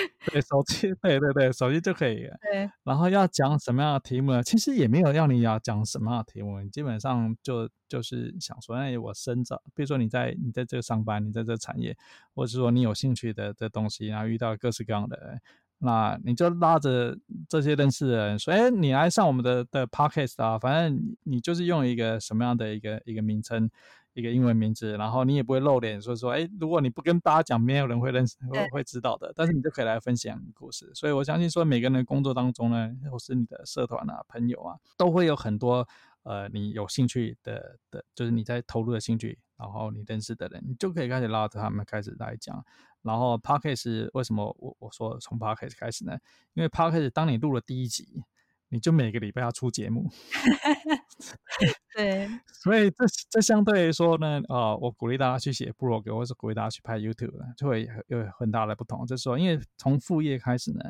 [0.32, 2.28] 对，手机， 对对对，手机就可以。
[2.42, 2.70] 对。
[2.84, 4.42] 然后要讲什么样的题目呢？
[4.42, 11.96] 其实也没有要你要讲什么样的题目，你基本上就就是想说，哎，我生长，比如说你在你在这个上班，你在这个产业，
[12.34, 15.16] 或者说你有兴趣的的东西，然后遇到各式各样的。
[15.16, 15.40] 人。
[15.82, 17.16] 那你就拉着
[17.48, 23.70] 这些认识的人说：“哎，你来上我们的的 podcast 啊，反正你就是用一个什么样的一个一个名称，
[24.12, 29.32] 一个英文名字，然后你也不会露脸，所以说，哎，如果你不跟大家讲，没有人会认识，会会知道的。
[29.34, 30.90] 但是你就可以来分享故事。
[30.94, 35.86] 所以我相信说，每个人工作当中呢，或是你的社团啊、朋友啊，都会有很多
[36.24, 42.64] 呃你有兴趣的的，就是你在投入的兴趣，然后你认识的人，你就可以开始拉着他们开始来讲。”
[43.02, 46.18] 然后 podcast 为什么我我说从 podcast 开始呢？
[46.52, 48.22] 因为 podcast 当你录了第一集，
[48.70, 50.08] 你就每个礼拜要出节目。
[51.94, 52.28] 对，
[52.62, 59.06] 所以这这相对来说呢，啊，我鼓励大家去写 blog，或是鼓励大家去拍 YouTube，就会有很大的不同。
[59.06, 60.80] 就是说，因为从副业开始呢，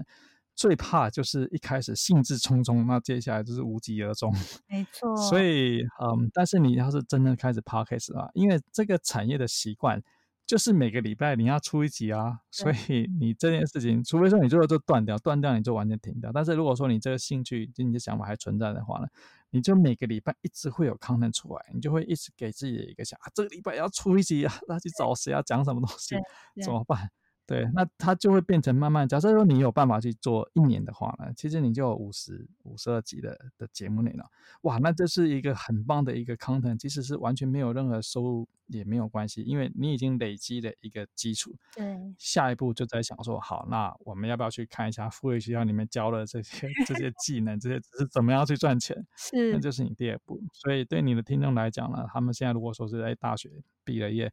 [0.54, 4.32] 最怕就是一开始兴致冲冲，那接下来就是无疾而终。
[4.68, 5.16] 没错。
[5.16, 10.02] 所以，嗯，但是你要是真正开始 podcast 啊，因为这个产业的习惯。
[10.50, 16.32] 就是每个礼拜你要出一集啊，所以你这件事情，除非说你最后就断掉，断掉你就完全停掉。
[16.34, 19.06] 但是如果说你这个兴趣，就你的想法还存在的话呢，
[19.50, 26.16] 你就每个礼拜一直会有 content 出来，你就会一直给自己一个想啊，这个礼拜要出一集啊，那去找谁啊讲什么东西，
[26.64, 27.08] 怎么办？
[27.50, 29.08] 对，那它就会变成慢慢。
[29.08, 34.24] 假设说你有办法去做一年的话呢，其实你就有五十五十二集的的节目内容，
[34.60, 41.52] 哇，那这是一个很棒的一个 content，即使是完全没有任何收入也没有关系，因为你已经累积了一个基础。
[41.74, 48.96] 对，下一步就在想说，好，那我们要不要去看一下富裕学校里面教的这些这些技能，这些是怎么样去赚钱？
[49.18, 50.40] 是，那就是你第二步。
[50.52, 53.50] 所以对你的听众来讲呢，他们现在如果说是在大学
[53.82, 54.32] 毕了业，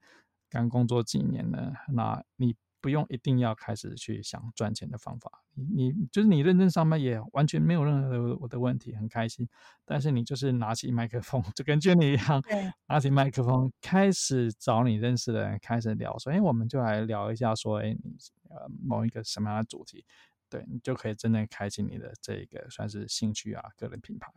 [0.51, 2.55] 刚工作几年呢，那你。
[2.80, 9.47] 不用一定要开始去想赚钱的方法，你你就是你认真上班也完全没有任何的我的问题，很开心。
[9.86, 12.41] 但是你就是拿起麦克风，就跟 Jenny 一样，
[12.88, 18.15] 拿起麦克风开始找你认识的人开始聊，说，哎，我们就来聊一下，说，哎，你
[18.49, 20.05] 呃某一个什么样的主题，
[20.49, 24.32] 对你就可以真正开启你的这个算是兴趣啊，个人品牌。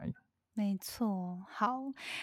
[0.55, 1.81] 没错，好，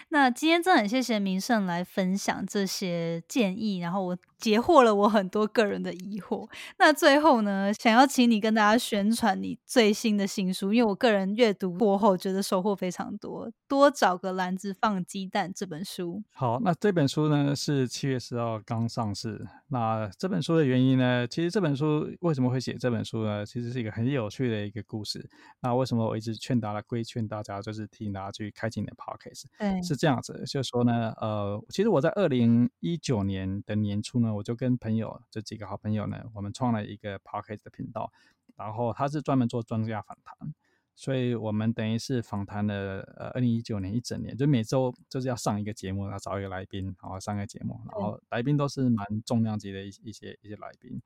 [0.09, 6.47] 那今天真的很谢谢明胜来分享这些建议，然后我解惑了我很多个人的疑惑。
[6.77, 13.51] 那最后呢，想要请你跟大家宣传你最新的新书，因为我个人阅读过后觉得收获非常多。
[13.67, 19.45] 多找个篮子放鸡蛋这本书，好，那这本书呢是七月十号刚上市。
[19.69, 23.45] 那这本书的原因呢，其实这本书为什么会写这本书呢？
[23.45, 25.27] 其实是一个很有趣的一个故事。
[25.61, 29.45] 那为什么我一直劝大家规劝大家，就是提醒大家去开启你的 podcast？
[29.57, 38.11] 对，是这样子，就是说呢，呃，其实我在二零一九年的年初呢，我就跟朋友这几个好朋友呢，我们创了一个 podcast 的频道，
[38.55, 40.53] 然后他是专门做专家访谈。
[40.99, 50.99] 所以我们等于是访谈了呃，二零一九年一整年，就每周就是要上一个节目，然后找一个来宾，然后上个节目，然后来宾都是蛮重量级的一一些一些来宾，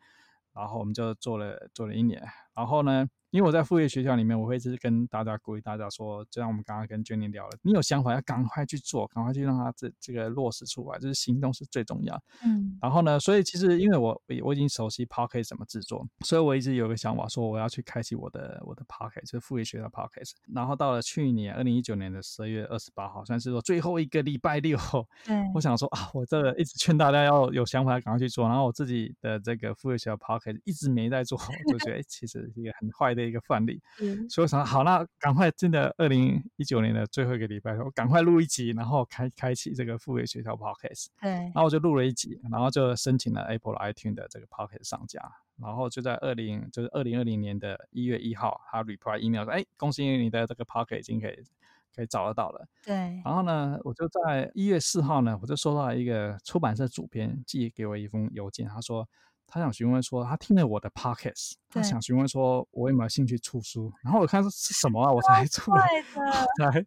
[0.54, 12.22] 然后我们就做了做了一年，然后呢，因为我在副业学校里面，我会一直跟大家鼓励大家说，就像我们刚刚跟 Jenny 聊了，你有想法要赶快去做，赶快去让它这这个落实出来，就是行动是最重要。
[12.44, 20.34] 嗯，然后呢，所以其实因为我我已经熟悉 Podcast 怎么制作，所以我一直有个想法说我要去开启我的我的 Podcast，就是副业学校 Podcast。
[20.54, 24.78] 然后到了去年二零一九年的十二月二十八号，算是说最后一个礼拜六，
[25.26, 33.82] 对，我想说啊，我这个一直劝大家要有想法赶快去做，然后我自己的这个副业学校 Podcast 一直没在做，我就觉得哎，其实是一个很坏的一个范例。
[34.00, 41.08] 嗯所以我想好，那赶快真的二零一九年的最后一个礼拜，我赶快录一集，然后开开启这个付费学校 Podcast。
[41.22, 45.22] 对然，后我就录了一集，然后就申请了 Apple iTunes 的这个 Podcast 上架，
[45.58, 51.36] 然后就在二零就是二零二零年的一月一号，他 reply email 说，哎，恭喜你的这个 Podcast 已经可以
[51.96, 52.68] 可以找得到了。
[52.84, 52.94] 对，
[53.26, 59.08] 然后呢，我就在一月四号呢，我就收到一个出版社主编寄给我一封邮件，他说
[59.54, 63.92] 他想询问说，他听了我的 podcast，他想询问说我有没有兴趣出书。
[64.02, 66.26] 然后我看是什么啊，我才出来，快
[66.72, 66.86] 的，才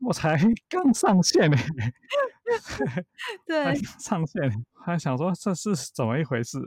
[0.00, 0.36] 我才
[0.68, 1.56] 刚上线呢、
[2.66, 3.06] 欸
[3.46, 4.42] 对，刚上线，
[4.74, 6.58] 还想说这是怎么一回事。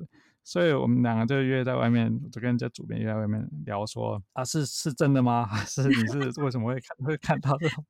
[0.44, 5.46] 所以我们两个就约在外面，就跟这主编约在外面聊说啊，是是真的吗？
[5.48, 7.86] 还是你是为什么会看会看到这种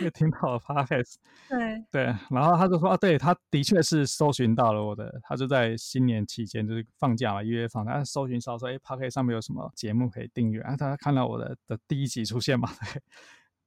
[0.00, 1.16] 会听到的 podcast？
[1.48, 13.02] 对，对，然后他就说啊，对，他的确是搜寻到了我的，他就在新年期间就是放假嘛，一月放假，他搜寻到说，哎 p o c k e t 上面有什么节目可以订阅，啊，他看到我的的第一集出现嘛，对，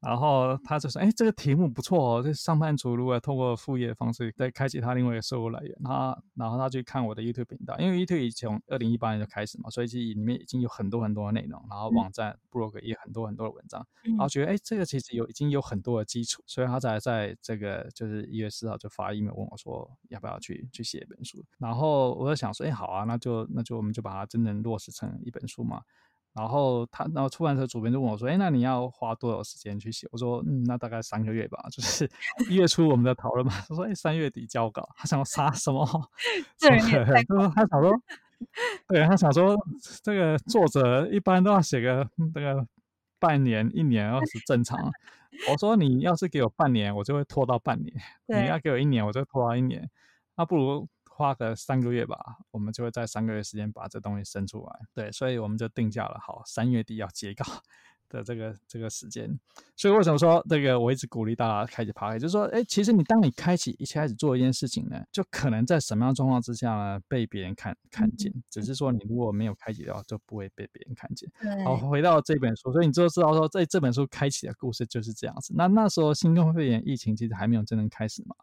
[0.01, 13.85] 然后他就说，哎，这个题目不错哦，这上班族如果通过副业的方式再开启他另外一个收入来源，然后然后他去看我的 YouTube 频道，因为 YouTube 从二零一八年就开始嘛，所以其实里面已经有很多很多的内容，然后嗯网站、blog 也很多很多的文章。
[14.05, 21.45] 嗯然后觉得哎，这个其实有已经有很多的基础，所以他才在这个就是一月四号就发 email 问我说要不要去去写一本书。
[21.59, 25.81] 然后我就想说，哎，好啊，那就那就我们就把它真正落实成一本书嘛。
[26.33, 30.07] 然后他，然后出版社主编就问我说，哎，那你要花多少时间去写？
[30.11, 32.09] 我说，嗯，那大概三个月吧，就是
[32.49, 33.51] 一月初我们的讨论嘛。
[33.67, 34.87] 他说，哎，三月底交稿。
[34.95, 35.85] 他想要杀什么？
[36.57, 37.93] 这人也太就是他想说，
[38.87, 39.57] 对他想说，
[40.01, 42.65] 这个作者一般都要写个嗯这个
[43.19, 44.79] 半年、一年，要是正常。
[45.49, 47.93] 我说你要是给我半年，我就会拖到半年；
[48.27, 49.89] 你要给我一年，我就拖到一年。
[50.37, 54.79] 那不如花个三个月吧，我们就会在三个月时间把这东西生出来。
[54.93, 57.45] 对，所以我们就定下了好三月底要截稿
[58.09, 59.39] 的这个这个时间。
[59.75, 71.29] 所以为什么说这个我一直鼓励大家开启 p a 就是说，哎，其实你当你开启一开始做一件事情呢，就可能在什么样的状况之下呢被别人看看见，只是说你如果没有开启的话，就不会被别人看见。
[71.41, 75.53] 对，好，回到这本书，所以你就知道说，在这本书开启的故事就是这样子。
[75.55, 78.35] 那那时候新冠肺炎疫情其实还没有真正开始嘛，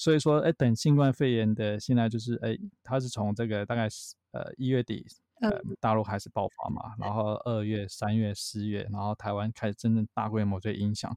[0.00, 5.06] 所以说，哎，等新冠肺炎的现在就是，哎，它是从这个大概是呃一月底，
[5.42, 11.14] 呃嗯大陆开始爆发嘛，然后二月、三月、四月，然后台湾开始真正大规模最影响。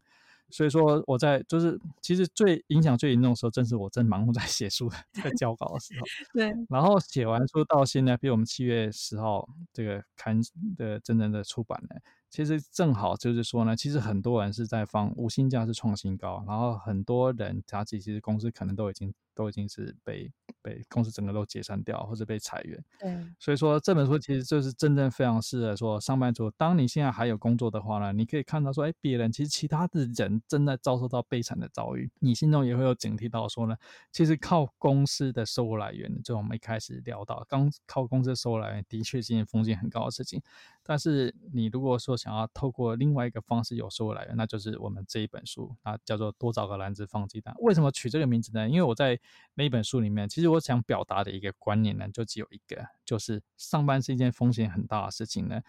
[0.50, 6.06] 所以说我在就是其实最影响最严重的时候，正是我正忙碌在写书、在 交稿的时候。
[6.34, 10.42] 对，然后写完书到现在，比如我们七月十号这个刊
[10.76, 11.96] 的真正的出版呢，
[12.34, 20.32] 其实正好就是说呢，其实很多人是在放无薪价是创新高，然后很多人他其实公司可能都已经都已经是被
[20.62, 22.84] 被公司整个都解散掉，或者被裁员。
[23.00, 33.76] 对，所以说这本书其实就是真正非常适合说上班族，当你现在还有工作的话呢，你可以看到说，哎，别人其实其他的人正在遭受到悲惨的遭遇，你心中也会有警惕到说呢，
[34.12, 40.42] 其实靠公司的收入来源，就我们一开始聊到，刚靠公司的收入来源的确是一件风险很高的事情，
[40.84, 47.54] 但是你如果说想要透过另外一个方式有收入来源，那就是我们这一本书啊，叫做多找个篮子放鸡蛋。
[47.60, 48.68] 为什么取这个名字呢？
[48.68, 49.20] 因为我在
[49.56, 55.62] 那一本书里面，其实我想表达的一个观念呢，就只有一个，就是上班是一件风险很大的事情呢。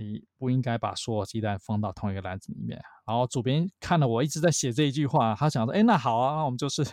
[0.00, 2.80] 你不应该把所有鸡蛋放到同一个篮子里面。
[3.04, 6.84] 然后主编看了我一直在写这一句话，他想说：“哎，那好啊，那我们就是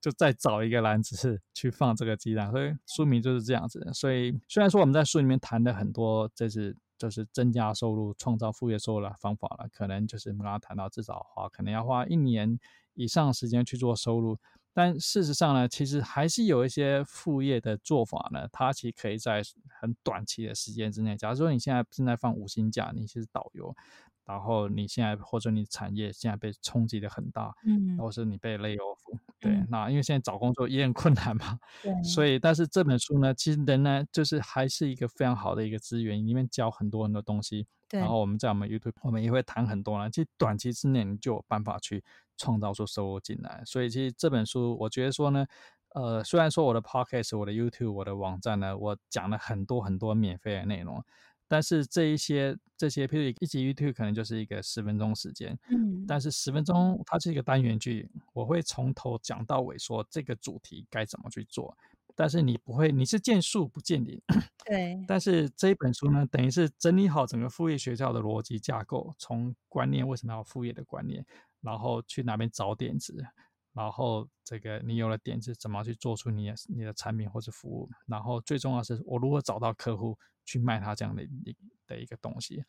[0.00, 3.86] 就再找一个篮子去放这个鸡蛋。”所以书名就是这样子。
[3.92, 12.58] 所以虽然说我们在书里面谈的很多，这是就是增加收入、创造副业收入的方法了，可能就是我们刚刚谈到至少花可能要花一年
[12.94, 14.38] 以上时间去做收入。
[14.74, 19.40] 但事实上呢，其实还是有一些副业的做法呢，它其实可以在
[19.80, 21.16] 很短期的时间之内。
[21.16, 23.74] 假如说你现在正在放五星假，你是导游，
[24.24, 28.98] 然后你现在或者你产业现在被冲击的很大，嗯，或是你被 lay off，
[29.38, 37.66] 对，嗯那因为现在找工作也很困难嘛， 对，所以但是这本书呢，其实仍然就是还是一个非常好的一个资源，里面教很多很多东西。
[37.86, 40.08] 对，然后我们在我们 YouTube，我们也会谈很多呢。
[40.10, 42.02] 其实短期之内你就有办法去
[42.38, 43.62] 创造出收入进来。
[43.66, 45.46] 所以其实这本书，我觉得说呢，
[45.90, 51.04] 呃，虽然说我的 Podcast、我的 YouTube、我的网站呢，我讲了很多很多免费的内容，
[51.46, 61.76] 但是这一些这些，譬如一集 YouTube 可能就是一个十分钟时间，嗯，但是十分钟它是一个单元剧，我会从头讲到尾，说这个主题该怎么去做。
[62.16, 64.20] 但是你不会，你是见树不见林。
[64.64, 65.04] 对。
[65.06, 71.26] 但是这一本书呢，等于是整理好整个副业学校的逻辑架构，从观念为什么要副业的观念，
[71.60, 73.26] 然后去哪边找点子，
[73.74, 81.56] 然后这个你有了点子，怎么去做出你的你的产品或者服务，然后最重要是我如何找到客户去卖他这样的一
[81.86, 82.64] 的一个东西。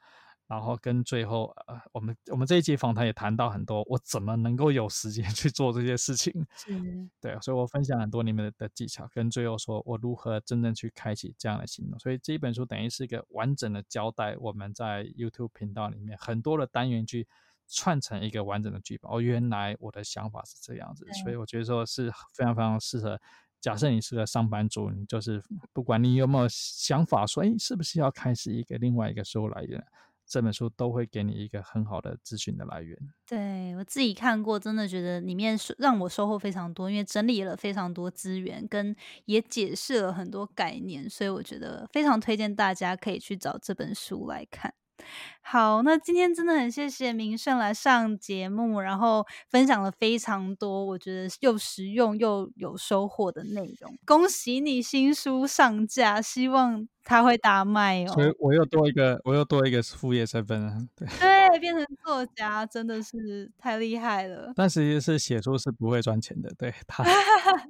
[0.47, 6.31] 然后跟最后，呃，我们我们这一节访谈也谈到很多，我怎么能够有时间 去做这些事情？
[6.55, 6.71] 是，
[7.19, 11.97] 对，所以我分享很多你们的技巧，跟最后说我如何真正去开启这样的行动。
[11.97, 17.27] 所以这一本书等于是一个完整的交代，我们在 YouTube 频道里面很多的单元去
[17.67, 19.11] 串成一个完整的剧本。
[19.11, 23.19] 哦，原来我的想法是这样子，所以我觉得说是非常非常适合。
[23.61, 25.43] 假设你是个上班族，你就是
[25.73, 29.83] 不管你有没有想法说，哎，是不是要开始一个另外一个收入来源？
[30.27, 32.97] 这本书都会给你一个很好的资讯的来源。
[33.27, 44.73] 对我自己看过，真的觉得里面让我收获非常多，因为整理了非常多资源，跟也解释了很多概念，所以我觉得非常推荐大家可以去找这本书来看。
[45.41, 53.95] 好，那今天真的很谢谢明胜来上节目，然后分享了非常多我觉得又实用又有收获的内容。
[54.05, 58.13] 恭喜你新书上架，希望它会大卖哦。
[58.13, 60.73] 所以我又多一个，我又多一个副业身份了。
[60.95, 64.51] 对对，变成作家真的是太厉害了。
[64.55, 67.03] 但其实是写书是不会赚钱的，对 他，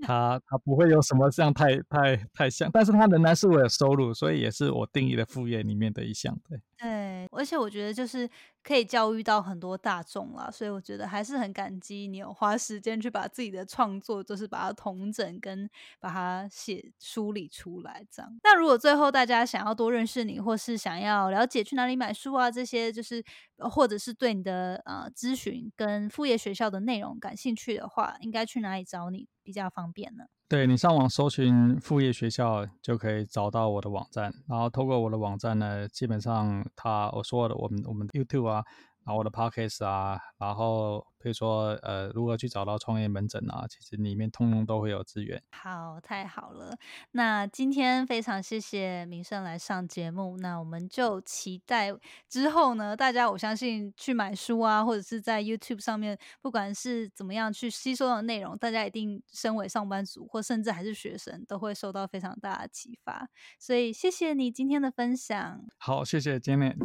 [0.01, 6.39] 他他不会有什么像太太太像，但是他仍然是我的收入，所以也是我定义的副业里面的一项。
[6.49, 8.29] 对对，而且我觉得就是。
[8.65, 15.69] 可以教育到很多大众啦，所以我觉得还是很感激你有花时间去把自己的创作，就是把它统整跟
[15.99, 18.39] 把它写梳理出来这样。
[18.41, 23.23] 那如果最后大家想要多认识你，或是想要了解去哪里买书啊这些，就是
[23.59, 30.23] 或者是对你的呃咨询跟副业学校的内容感兴趣的话，应该去哪里找你比较方便呢？
[30.47, 38.63] 对你上网搜寻副业学校就可以找到我的网站，然后透过我的网站呢，基本上他我说的我们我们 YouTube 啊。
[39.05, 45.41] 然后我的 podcast 啊，然后比如说呃，如何去找到创业门诊啊，其实里面通通都会有资源。
[45.51, 46.75] 好，太好了。
[47.11, 51.95] 那今天非常谢谢明胜来上节目，那我们就期待
[52.27, 63.29] 之后呢，大家我相信去买书啊，或者是在 YouTube 上面，不管是怎么样去吸收的内容，大家一定身为上班族或甚至还是学生，都会受到非常大的启发。
[63.59, 65.63] 所以谢谢你今天的分享。
[65.77, 66.75] 好，谢谢 Janet。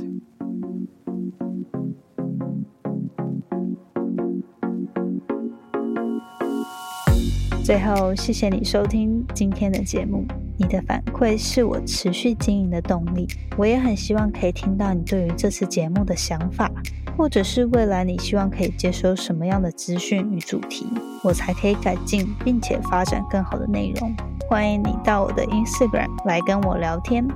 [7.63, 10.25] 最后，谢谢你收听今天的节目。
[10.57, 13.29] 你的反馈是我持续经营的动力。
[13.57, 16.71] 我也很希望可以听到你对于这次节目的想法，
[17.17, 20.87] 或者是未来你希望可以接收什么样的资讯与主题，
[21.23, 24.13] 我才可以改进并且发展更好的内容。
[24.49, 27.27] 欢迎你到我的 Instagram 来跟我聊天。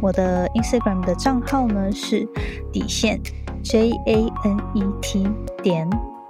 [0.00, 2.28] 我的 Instagram 的账号呢是
[2.72, 3.20] 底线
[3.62, 5.26] J A N E T
[5.62, 5.88] 点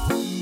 [0.00, 0.41] Bye.